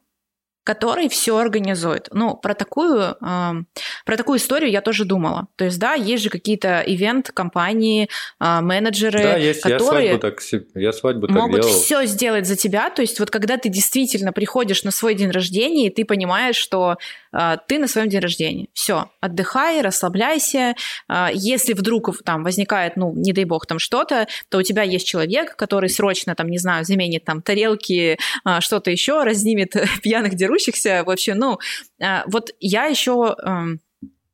который 0.65 1.09
все 1.09 1.37
организует. 1.37 2.09
Ну, 2.13 2.37
про 2.37 2.55
такую, 2.55 3.17
э, 3.21 3.53
про 4.05 4.17
такую 4.17 4.39
историю 4.39 4.71
я 4.71 4.83
тоже 4.83 5.05
думала. 5.05 5.49
То 5.57 5.65
есть, 5.65 5.79
да, 5.79 5.95
есть 5.95 6.23
же 6.23 6.31
какие-то 6.31 6.85
ивент-компании, 6.87 8.09
э, 8.41 8.61
менеджеры, 8.61 9.23
да, 9.23 9.37
есть. 9.37 9.63
которые 9.63 10.11
я 10.11 10.19
свадьбу 10.19 10.19
так, 10.19 10.41
я 10.75 10.93
свадьбу 10.93 11.27
так 11.29 11.37
могут 11.37 11.63
делал. 11.63 11.75
все 11.75 12.05
сделать 12.05 12.47
за 12.47 12.57
тебя. 12.57 12.91
То 12.91 13.03
есть, 13.03 13.19
вот 13.19 13.31
когда 13.31 13.57
ты 13.57 13.69
действительно 13.69 14.33
приходишь 14.33 14.85
на 14.85 14.91
свой 14.91 15.15
день 15.15 15.31
рождения, 15.31 15.87
и 15.87 15.91
ты 15.91 16.05
понимаешь, 16.05 16.57
что 16.57 16.99
ты 17.69 17.79
на 17.79 17.87
своем 17.87 18.09
день 18.09 18.21
рождения. 18.21 18.69
Все, 18.73 19.11
отдыхай, 19.21 19.81
расслабляйся. 19.83 20.75
Э, 21.09 21.29
если 21.33 21.73
вдруг 21.73 22.11
там 22.25 22.43
возникает, 22.43 22.97
ну, 22.97 23.13
не 23.15 23.33
дай 23.33 23.45
бог, 23.45 23.67
там 23.67 23.79
что-то, 23.79 24.27
то 24.49 24.59
у 24.59 24.63
тебя 24.63 24.83
есть 24.83 25.07
человек, 25.07 25.57
который 25.57 25.89
срочно, 25.89 26.35
там, 26.35 26.49
не 26.49 26.59
знаю, 26.59 26.85
заменит 26.85 27.25
там 27.25 27.43
тарелки, 27.43 28.19
э, 28.19 28.61
что-то 28.61 28.91
еще, 28.91 29.23
разнимет 29.23 29.75
пьяных 30.03 30.35
дерущихся, 30.35 31.03
вообще, 31.05 31.35
ну, 31.35 31.59
а, 32.03 32.25
вот 32.27 32.51
я 32.61 32.87
еще 32.87 33.37
эм, 33.45 33.81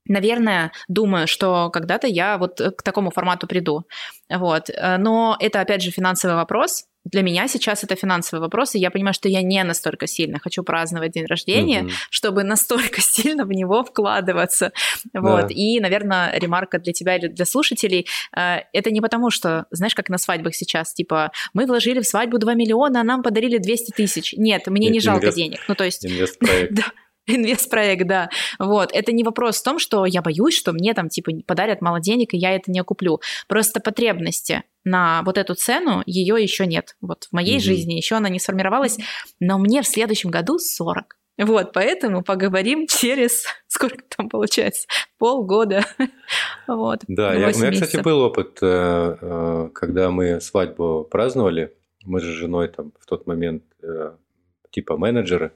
Наверное, 0.09 0.71
думаю, 0.87 1.27
что 1.27 1.69
когда-то 1.71 2.07
я 2.07 2.39
вот 2.39 2.61
к 2.61 2.83
такому 2.83 3.11
формату 3.11 3.49
приду. 3.49 3.89
Вот. 4.31 4.71
Э, 4.71 4.99
но 4.99 5.37
это, 5.41 5.61
опять 5.61 5.83
же, 5.83 5.91
финансовый 5.91 6.35
вопрос. 6.35 6.85
Для 7.07 7.23
меня 7.23 7.47
сейчас 7.47 7.85
это 7.85 7.95
финансовый 7.95 8.41
вопрос, 8.41 8.75
и 8.75 8.81
я 8.81 8.91
понимаю, 8.91 9.15
что 9.15 9.29
я 9.29 9.41
не 9.41 9.63
настолько 9.63 10.09
сильно 10.09 10.41
хочу 10.41 10.65
праздновать 10.65 11.13
день 11.13 11.27
рождения, 11.27 11.83
mm-hmm. 11.83 11.93
чтобы 12.11 12.43
настолько 12.43 13.01
сильно 13.01 13.45
в 13.45 13.53
него 13.53 13.85
вкладываться. 13.85 14.73
Вот. 15.15 15.47
Да. 15.47 15.49
И, 15.51 15.79
наверное, 15.79 16.37
ремарка 16.37 16.81
для 16.81 16.93
тебя 16.93 17.17
или 17.17 17.29
для 17.29 17.45
слушателей, 17.45 18.09
э, 18.37 18.59
это 18.73 18.91
не 18.91 19.01
потому, 19.01 19.31
что, 19.31 19.67
знаешь, 19.71 19.95
как 19.95 20.09
на 20.09 20.19
свадьбах 20.19 20.57
сейчас, 20.57 20.93
типа, 20.95 21.31
мы 21.55 21.67
вложили 21.67 22.01
в 22.01 22.07
свадьбу 22.07 22.39
2 22.39 22.55
миллиона, 22.55 23.03
а 23.03 23.05
нам 23.05 23.23
подарили 23.23 23.59
200 23.59 23.93
тысяч. 23.93 24.35
Нет, 24.37 24.67
мне 24.67 24.89
не 24.89 24.99
жалко 24.99 25.27
инвест... 25.27 25.37
денег. 25.37 25.61
Ну, 25.69 25.77
то 25.77 25.85
есть... 25.85 26.05
Инвестпроект. 26.05 26.81
Инвестпроект, 27.35 28.07
да. 28.07 28.29
Вот. 28.59 28.91
Это 28.93 29.13
не 29.13 29.25
вопрос 29.25 29.59
в 29.59 29.65
том, 29.65 29.79
что 29.79 30.07
я 30.07 30.23
боюсь, 30.23 30.57
что 30.57 30.73
мне 30.73 30.95
там 30.95 31.09
типа 31.09 31.33
подарят 31.47 31.81
мало 31.81 32.01
денег, 32.01 32.35
и 32.35 32.39
я 32.39 32.55
это 32.55 32.71
не 32.71 32.83
куплю. 32.83 33.21
Просто 33.49 33.81
потребности 33.81 34.63
на 34.85 35.23
вот 35.25 35.37
эту 35.37 35.55
цену 35.55 36.03
ее 36.07 36.41
еще 36.41 36.67
нет. 36.67 36.97
Вот 37.01 37.25
в 37.25 37.33
моей 37.33 37.57
mm-hmm. 37.57 37.61
жизни 37.61 37.95
еще 37.95 38.17
она 38.17 38.29
не 38.29 38.39
сформировалась, 38.39 38.99
но 39.41 39.59
мне 39.59 39.83
в 39.83 39.87
следующем 39.87 40.31
году 40.31 40.59
40. 40.59 41.17
Вот, 41.39 41.73
поэтому 41.73 42.23
поговорим 42.23 42.87
через, 42.89 43.45
сколько 43.67 44.03
там 44.17 44.29
получается, 44.29 44.87
полгода. 45.19 45.85
вот, 46.67 47.01
да, 47.09 47.35
я, 47.35 47.49
у 47.49 47.59
меня, 47.59 47.73
кстати, 47.73 48.03
был 48.03 48.21
опыт, 48.21 48.59
э, 48.63 49.17
э, 49.21 49.71
когда 49.75 50.11
мы 50.11 50.41
свадьбу 50.41 51.07
праздновали, 51.11 51.75
мы 52.05 52.21
же 52.21 52.33
с 52.33 52.37
женой 52.37 52.69
там 52.69 52.93
в 52.99 53.07
тот 53.07 53.27
момент 53.27 53.65
э, 53.83 54.13
типа 54.71 54.97
менеджеры, 54.97 55.53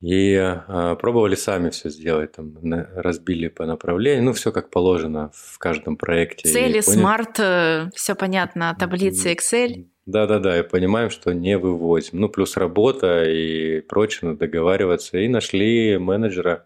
и 0.00 0.34
э, 0.34 0.96
пробовали 1.00 1.34
сами 1.34 1.70
все 1.70 1.90
сделать, 1.90 2.32
там, 2.32 2.56
на, 2.62 2.88
разбили 2.94 3.48
по 3.48 3.66
направлению, 3.66 4.24
ну, 4.24 4.32
все 4.32 4.52
как 4.52 4.70
положено 4.70 5.32
в 5.34 5.58
каждом 5.58 5.96
проекте. 5.96 6.48
Цели, 6.48 6.80
смарт, 6.80 7.40
э, 7.40 7.90
все 7.94 8.14
понятно, 8.14 8.76
таблицы 8.78 9.32
Excel. 9.32 9.86
Да-да-да, 10.06 10.60
и 10.60 10.62
понимаем, 10.62 11.10
что 11.10 11.34
не 11.34 11.58
вывозим. 11.58 12.20
Ну, 12.20 12.28
плюс 12.28 12.56
работа 12.56 13.24
и 13.24 13.80
прочее, 13.80 14.30
надо 14.30 14.46
договариваться. 14.46 15.18
И 15.18 15.28
нашли 15.28 15.98
менеджера, 15.98 16.64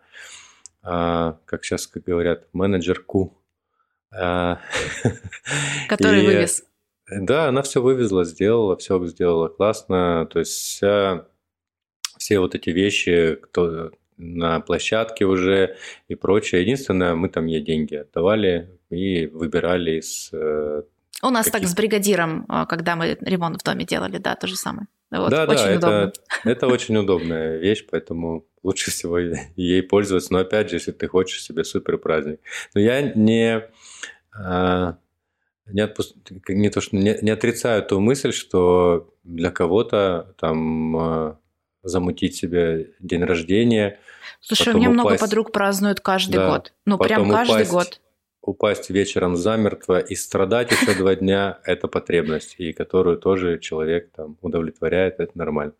э, 0.84 1.32
как 1.44 1.64
сейчас 1.64 1.86
как 1.86 2.04
говорят, 2.04 2.46
менеджерку. 2.52 3.42
Э, 4.14 4.56
Который 5.88 6.22
и, 6.22 6.26
вывез. 6.26 6.64
Да, 7.10 7.48
она 7.48 7.62
все 7.62 7.80
вывезла, 7.80 8.24
сделала, 8.24 8.76
все 8.76 9.04
сделала 9.06 9.48
классно. 9.48 10.28
То 10.30 10.38
есть 10.38 10.52
вся 10.52 11.26
все 12.22 12.38
вот 12.38 12.54
эти 12.54 12.70
вещи, 12.70 13.36
кто 13.42 13.90
на 14.16 14.60
площадке 14.60 15.24
уже 15.24 15.76
и 16.06 16.14
прочее. 16.14 16.62
Единственное, 16.62 17.16
мы 17.16 17.28
там 17.28 17.46
ей 17.46 17.60
деньги 17.60 17.96
отдавали 17.96 18.78
и 18.90 19.26
выбирали 19.26 19.98
из 19.98 20.30
э, 20.32 20.82
у 21.24 21.30
нас 21.30 21.46
так 21.46 21.64
с 21.64 21.74
бригадиром, 21.74 22.46
а, 22.48 22.66
когда 22.66 22.96
мы 22.96 23.16
ремонт 23.20 23.60
в 23.60 23.64
доме 23.64 23.84
делали, 23.84 24.18
да, 24.18 24.34
то 24.34 24.48
же 24.48 24.56
самое. 24.56 24.88
Вот, 25.10 25.30
да, 25.30 25.44
очень 25.44 25.64
да, 25.64 25.76
удобно. 25.76 25.96
Это, 25.96 26.20
это 26.44 26.66
очень 26.66 26.96
удобная 26.96 27.58
вещь, 27.58 27.86
поэтому 27.88 28.44
лучше 28.62 28.90
всего 28.90 29.18
ей 29.18 29.82
пользоваться. 29.82 30.32
Но 30.32 30.40
опять 30.40 30.70
же, 30.70 30.76
если 30.76 30.90
ты 30.90 31.06
хочешь 31.06 31.44
себе 31.44 31.62
супер 31.64 31.98
праздник. 31.98 32.40
Но 32.74 32.80
я 32.80 33.02
не, 33.02 33.62
а, 34.32 34.96
не, 35.66 35.84
отпуск... 35.84 36.16
не 36.48 36.70
то, 36.70 36.80
что 36.80 36.96
не, 36.96 37.18
не 37.22 37.30
отрицаю 37.30 37.84
ту 37.84 38.00
мысль, 38.00 38.32
что 38.32 39.14
для 39.22 39.50
кого-то 39.50 40.34
там 40.38 40.96
а, 40.96 41.38
замутить 41.82 42.36
себе 42.36 42.90
день 43.00 43.24
рождения. 43.24 43.98
Слушай, 44.40 44.74
у 44.74 44.76
меня 44.76 44.90
упасть... 44.90 45.02
много 45.02 45.18
подруг 45.18 45.52
празднуют 45.52 46.00
каждый 46.00 46.36
да, 46.36 46.50
год. 46.50 46.72
Ну, 46.86 46.98
прям 46.98 47.30
каждый 47.30 47.52
упасть, 47.52 47.70
год. 47.70 48.00
Упасть 48.40 48.90
вечером 48.90 49.36
замертво 49.36 49.98
и 49.98 50.14
страдать 50.14 50.72
еще 50.72 50.94
два 50.98 51.14
дня– 51.14 51.60
это 51.64 51.88
потребность, 51.88 52.56
и 52.58 52.72
которую 52.72 53.18
тоже 53.18 53.58
человек 53.58 54.10
там 54.14 54.36
удовлетворяет, 54.40 55.20
это 55.20 55.32
нормально. 55.36 55.74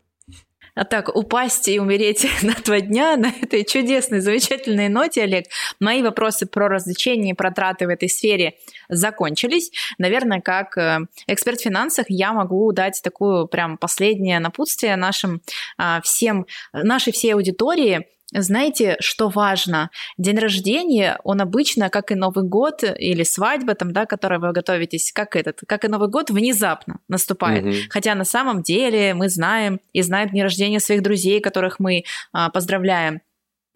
А 0.75 0.85
так, 0.85 1.15
упасть 1.15 1.67
и 1.67 1.79
умереть 1.79 2.25
на 2.41 2.55
два 2.55 2.81
дня 2.81 3.15
на 3.15 3.27
этой 3.27 3.63
чудесной, 3.63 4.21
замечательной 4.21 4.89
ноте, 4.89 5.23
Олег, 5.23 5.45
мои 5.79 6.01
вопросы 6.01 6.47
про 6.47 6.67
развлечения 6.67 7.31
и 7.31 7.35
про 7.35 7.51
траты 7.51 7.85
в 7.85 7.89
этой 7.89 8.09
сфере 8.09 8.55
закончились. 8.89 9.71
Наверное, 9.99 10.41
как 10.41 10.77
э, 10.77 10.99
эксперт 11.27 11.59
в 11.59 11.63
финансах 11.63 12.07
я 12.09 12.33
могу 12.33 12.71
дать 12.71 13.01
такую 13.03 13.47
прям 13.47 13.77
последнее 13.77 14.39
напутствие 14.39 14.95
нашим 14.95 15.41
а, 15.77 16.01
всем, 16.01 16.47
нашей 16.73 17.13
всей 17.13 17.33
аудитории– 17.33 18.07
знаете, 18.41 18.97
что 18.99 19.29
важно? 19.29 19.89
День 20.17 20.39
рождения, 20.39 21.19
он 21.23 21.41
обычно, 21.41 21.89
как 21.89 22.11
и 22.11 22.15
Новый 22.15 22.43
год 22.43 22.83
или 22.83 23.23
свадьба, 23.23 23.75
там, 23.75 23.91
да, 23.91 24.05
которой 24.05 24.39
вы 24.39 24.51
готовитесь, 24.51 25.11
как 25.11 25.35
этот, 25.35 25.61
как 25.67 25.85
и 25.85 25.87
Новый 25.87 26.09
год, 26.09 26.29
внезапно 26.29 26.99
наступает. 27.07 27.65
Угу. 27.65 27.73
Хотя 27.89 28.15
на 28.15 28.25
самом 28.25 28.63
деле 28.63 29.13
мы 29.13 29.29
знаем 29.29 29.79
и 29.91 30.01
знаем 30.01 30.29
дни 30.29 30.43
рождения 30.43 30.79
своих 30.79 31.03
друзей, 31.03 31.39
которых 31.39 31.79
мы 31.79 32.03
а, 32.31 32.49
поздравляем. 32.49 33.21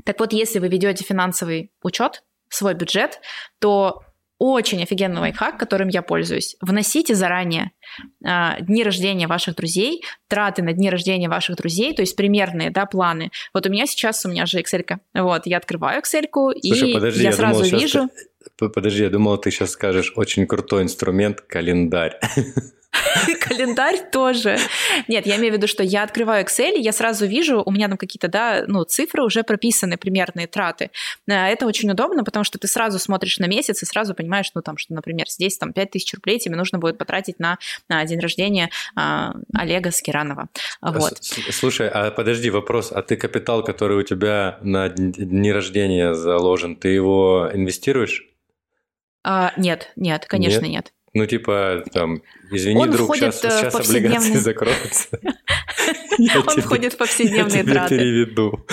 Так 0.06 0.20
вот, 0.20 0.34
если 0.34 0.60
вы 0.60 0.70
ведете 0.70 1.04
финансовый 1.04 1.72
учет, 1.84 2.24
свой 2.50 2.74
бюджет, 2.74 3.20
то 3.60 4.04
очень 4.40 4.82
офигенный 4.84 5.22
лайфхак, 5.22 5.58
которым 5.58 5.88
я 5.88 6.02
пользуюсь. 6.02 6.56
Вносите 6.62 7.16
заранее 7.16 7.72
э, 8.24 8.62
дни 8.62 8.84
рождения 8.84 9.28
ваших 9.28 9.56
друзей, 9.56 10.04
траты 10.28 10.62
на 10.62 10.74
дни 10.74 10.90
рождения 10.90 11.30
ваших 11.30 11.56
друзей, 11.56 11.94
то 11.96 12.02
есть 12.02 12.16
примерные 12.16 12.70
да, 12.70 12.86
планы. 12.86 13.32
Вот 13.54 13.66
у 13.66 13.70
меня 13.70 13.88
сейчас, 13.88 14.26
у 14.26 14.30
меня 14.30 14.46
же 14.46 14.60
Excel. 14.60 14.86
-ка. 14.86 14.98
Вот, 15.14 15.46
я 15.46 15.58
открываю 15.58 16.02
Excel, 16.02 16.26
и 16.54 16.94
подожди, 16.94 17.24
я, 17.24 17.30
я 17.30 17.36
сразу 17.36 17.64
думал, 17.64 17.80
вижу... 17.80 18.10
Ты... 18.58 18.70
Подожди, 18.70 19.04
я 19.04 19.10
думал, 19.10 19.38
ты 19.38 19.52
сейчас 19.52 19.72
скажешь 19.72 20.14
очень 20.16 20.48
крутой 20.48 20.84
инструмент– 20.84 21.42
календарь. 21.48 22.20
Календарь 23.42 24.10
тоже. 24.12 24.58
Нет, 25.08 25.26
я 25.26 25.38
имею 25.38 25.54
в 25.54 25.58
виду, 25.58 25.68
что 25.68 25.84
я 25.84 26.04
открываю 26.04 26.46
Excel, 26.46 26.78
я 26.78 26.92
сразу 26.92 27.26
вижу, 27.26 27.62
у 27.66 27.72
меня 27.72 27.88
там 27.88 27.98
какие-то, 27.98 28.28
да, 28.28 28.64
ну, 28.68 28.84
цифры 28.84 29.24
уже 29.24 29.44
прописаны, 29.44 29.98
примерные 29.98 30.48
траты. 30.48 30.92
Э, 31.28 31.48
это 31.48 31.66
очень 31.66 31.90
удобно, 31.90 32.24
потому 32.24 32.44
что 32.44 32.58
ты 32.58 32.68
сразу 32.68 33.00
смотришь 33.00 33.40
на 33.40 33.46
месяц 33.46 33.84
и 33.84 33.86
сразу 33.86 34.14
понимаешь, 34.14 34.52
ну, 34.54 34.62
там, 34.62 34.78
что, 34.78 34.94
например, 34.94 35.28
здесь 35.30 35.58
там 35.58 35.74
5000 35.74 36.14
рублей 36.16 36.40
тебе 36.40 36.56
нужно 36.56 36.80
будет 36.80 36.98
потратить 36.98 37.40
на, 37.40 37.58
на 37.90 38.04
день 38.06 38.20
рождения 38.20 38.70
а, 38.96 39.34
Олега 39.54 39.92
Скиранова. 39.92 40.50
Вот. 40.82 41.18
Слушай, 41.22 41.90
а 41.90 42.12
подожди, 42.12 42.50
вопрос. 42.50 42.92
А 42.92 43.02
ты 43.02 43.16
капитал, 43.16 43.64
который 43.64 43.98
у 43.98 44.04
тебя 44.04 44.60
на 44.62 44.90
дни 44.90 45.52
рождения 45.52 46.14
заложен, 46.14 46.76
ты 46.76 46.90
его 46.90 47.50
инвестируешь? 47.54 48.24
А, 49.24 49.54
нет, 49.58 49.92
нет, 49.96 50.26
конечно, 50.26 50.66
нет. 50.66 50.72
нет. 50.72 50.94
Ну, 51.18 51.26
типа, 51.26 51.84
там, 51.94 52.22
извини, 52.52 52.80
Он 52.80 52.92
друг, 52.92 53.16
сейчас, 53.16 53.42
сейчас 53.42 53.74
облигации 53.74 54.36
закроются. 54.36 55.20
Он 56.48 56.62
входит 56.62 56.94
в 56.94 56.98
повседневные 56.98 57.64
траты. 57.64 57.96
Я 57.96 58.02
переведу. 58.02 58.66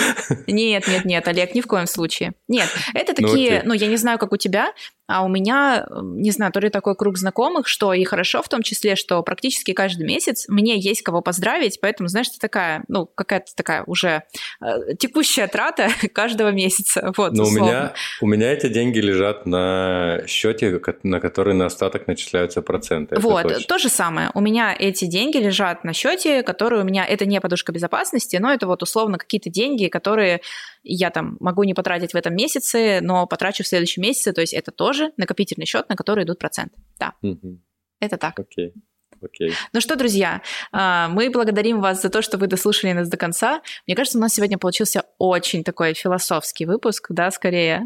Нет, 0.45 0.87
нет, 0.87 1.05
нет, 1.05 1.27
Олег, 1.27 1.55
ни 1.55 1.61
в 1.61 1.67
коем 1.67 1.87
случае. 1.87 2.33
Нет, 2.47 2.69
это 2.93 3.19
ну, 3.19 3.27
такие, 3.27 3.63
ну, 3.65 3.73
я 3.73 3.87
не 3.87 3.97
знаю, 3.97 4.19
как 4.19 4.31
у 4.31 4.37
тебя, 4.37 4.73
а 5.07 5.23
у 5.23 5.27
меня, 5.27 5.87
не 6.01 6.31
знаю, 6.31 6.51
то 6.51 6.59
ли 6.59 6.69
такой 6.69 6.95
круг 6.95 7.17
знакомых, 7.17 7.67
что 7.67 7.93
и 7.93 8.03
хорошо 8.03 8.41
в 8.41 8.49
том 8.49 8.63
числе, 8.63 8.95
что 8.95 9.21
практически 9.21 9.73
каждый 9.73 10.05
месяц 10.05 10.45
мне 10.47 10.79
есть 10.79 11.03
кого 11.03 11.21
поздравить, 11.21 11.79
поэтому, 11.79 12.09
знаешь, 12.09 12.27
это 12.27 12.39
такая, 12.39 12.83
ну, 12.87 13.05
какая-то 13.05 13.53
такая 13.55 13.83
уже 13.85 14.23
э, 14.61 14.95
текущая 14.97 15.47
трата 15.47 15.89
каждого 16.13 16.49
месяца. 16.49 17.13
Вот, 17.15 17.33
Но 17.33 17.45
у 17.45 17.51
меня, 17.51 17.93
у 18.21 18.27
меня 18.27 18.51
эти 18.51 18.67
деньги 18.67 18.99
лежат 18.99 19.45
на 19.45 20.23
счете, 20.27 20.81
на 21.03 21.19
который 21.19 21.53
на 21.53 21.67
остаток 21.67 22.07
начисляются 22.07 22.61
проценты. 22.61 23.19
Вот, 23.19 23.67
то 23.67 23.77
же 23.77 23.89
самое. 23.89 24.31
У 24.33 24.41
меня 24.41 24.75
эти 24.77 25.05
деньги 25.05 25.37
лежат 25.37 25.83
на 25.83 25.93
счете, 25.93 26.41
который 26.41 26.81
у 26.81 26.83
меня, 26.83 27.05
это 27.05 27.25
не 27.25 27.39
подушка 27.39 27.71
безопасности, 27.71 28.37
но 28.37 28.51
это 28.51 28.65
вот 28.65 28.81
условно 28.81 29.17
какие-то 29.17 29.49
деньги, 29.49 29.87
которые 29.87 30.41
я 30.85 31.09
там 31.09 31.37
могу 31.39 31.63
не 31.63 31.73
потратить 31.73 32.13
в 32.13 32.15
этом 32.15 32.35
месяце, 32.35 32.99
но 33.01 33.25
потрачу 33.25 33.63
в 33.63 33.67
следующем 33.67 34.03
месяце, 34.03 34.33
то 34.33 34.41
есть 34.41 34.53
это 34.53 34.71
тоже 34.71 34.94
накопительный 35.17 35.65
счет, 35.65 35.89
на 35.89 35.95
который 35.95 36.23
идут 36.23 36.39
проценты. 36.39 36.77
Да. 36.99 37.13
Угу. 37.21 37.59
Это 37.99 38.17
так. 38.17 38.39
Окей. 38.39 38.73
Окей. 39.21 39.53
Ну 39.73 39.81
что, 39.81 39.95
друзья, 39.95 40.41
а, 40.71 41.07
мы 41.07 41.29
благодарим 41.29 41.81
вас 41.81 42.01
за 42.01 42.09
то, 42.09 42.21
что 42.21 42.37
вы 42.37 42.47
дослушали 42.47 42.91
нас 42.91 43.09
до 43.09 43.17
конца. 43.17 43.61
Мне 43.87 43.95
кажется, 43.95 44.17
у 44.17 44.21
нас 44.21 44.33
сегодня 44.33 44.57
получился 44.57 45.03
очень 45.17 45.63
такой 45.63 45.93
философский 45.93 46.65
выпуск, 46.65 47.07
да, 47.09 47.31
скорее. 47.31 47.83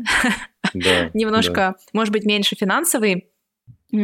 Да, 0.73 1.09
Немножко, 1.13 1.53
да. 1.53 1.75
может 1.93 2.11
быть, 2.11 2.25
меньше 2.25 2.55
финансовый. 2.55 3.28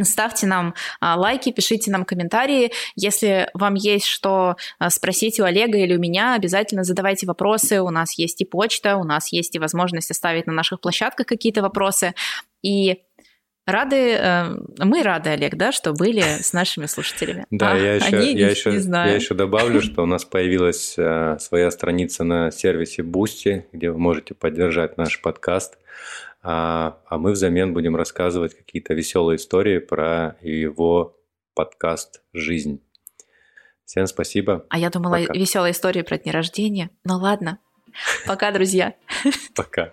Ставьте 0.04 0.48
нам 0.48 0.74
а, 1.00 1.16
лайки, 1.16 1.52
пишите 1.52 1.92
нам 1.92 2.06
комментарии. 2.06 2.72
Если 2.96 3.50
вам 3.54 3.76
есть 3.76 4.06
что 4.06 4.56
а, 4.80 4.90
спросить 4.90 5.40
у 5.40 5.44
Олега 5.44 5.78
или 5.78 5.96
у 5.96 6.00
меня, 6.00 6.34
обязательно 6.36 6.84
задавайте 6.84 7.28
вопросы. 7.28 7.82
У 7.82 7.90
нас 7.90 8.18
есть 8.18 8.42
и 8.42 8.46
почта, 8.46 8.98
у 8.98 9.04
нас 9.04 9.32
есть 9.32 9.56
и 9.56 9.60
возможность 9.60 10.12
оставить 10.12 10.48
на 10.48 10.54
наших 10.54 10.82
площадках 10.82 11.28
какие-то 11.28 11.62
вопросы. 11.62 12.14
И 12.64 13.02
рады, 13.68 14.14
э, 14.14 14.56
мы 14.80 15.04
рады, 15.04 15.30
Олег, 15.32 15.56
да, 15.56 15.72
что 15.72 15.94
были 15.94 16.22
с 16.22 16.54
нашими 16.54 16.86
слушателями. 16.88 17.46
Да, 17.52 17.74
А 17.74 17.78
я, 17.78 17.96
еще, 17.96 18.18
они 18.18 18.28
я, 18.28 18.34
не- 18.34 18.52
еще, 18.52 18.72
не 18.72 18.80
знаю. 18.80 19.10
я 19.10 19.16
еще 19.16 19.34
добавлю, 19.34 19.82
что 19.82 20.04
у 20.04 20.06
нас 20.06 20.26
появилась 20.26 20.96
э, 20.98 21.38
своя 21.40 21.72
страница 21.72 22.24
на 22.24 22.52
сервисе 22.52 23.02
Boosty, 23.04 23.64
где 23.72 23.92
вы 23.92 23.98
можете 23.98 24.34
поддержать 24.34 24.98
наш 24.98 25.22
подкаст. 25.22 25.78
А, 26.48 27.00
а 27.08 27.18
мы 27.18 27.32
взамен 27.32 27.74
будем 27.74 27.96
рассказывать 27.96 28.56
какие-то 28.56 28.94
веселые 28.94 29.38
истории 29.38 29.80
про 29.80 30.38
его 30.42 31.18
подкаст 31.56 32.22
«Жизнь». 32.34 32.84
Всем 33.84 34.06
спасибо. 34.06 34.64
А 34.70 34.78
я 34.78 34.92
думала, 34.92 35.18
Пока. 35.18 35.34
веселая 35.34 35.72
история 35.72 36.04
про 36.04 36.20
дни 36.20 36.32
рождения. 36.32 36.92
Ну 37.04 37.18
ладно. 37.18 37.58
Пока, 38.28 38.52
друзья. 38.52 38.94
Пока. 39.56 39.92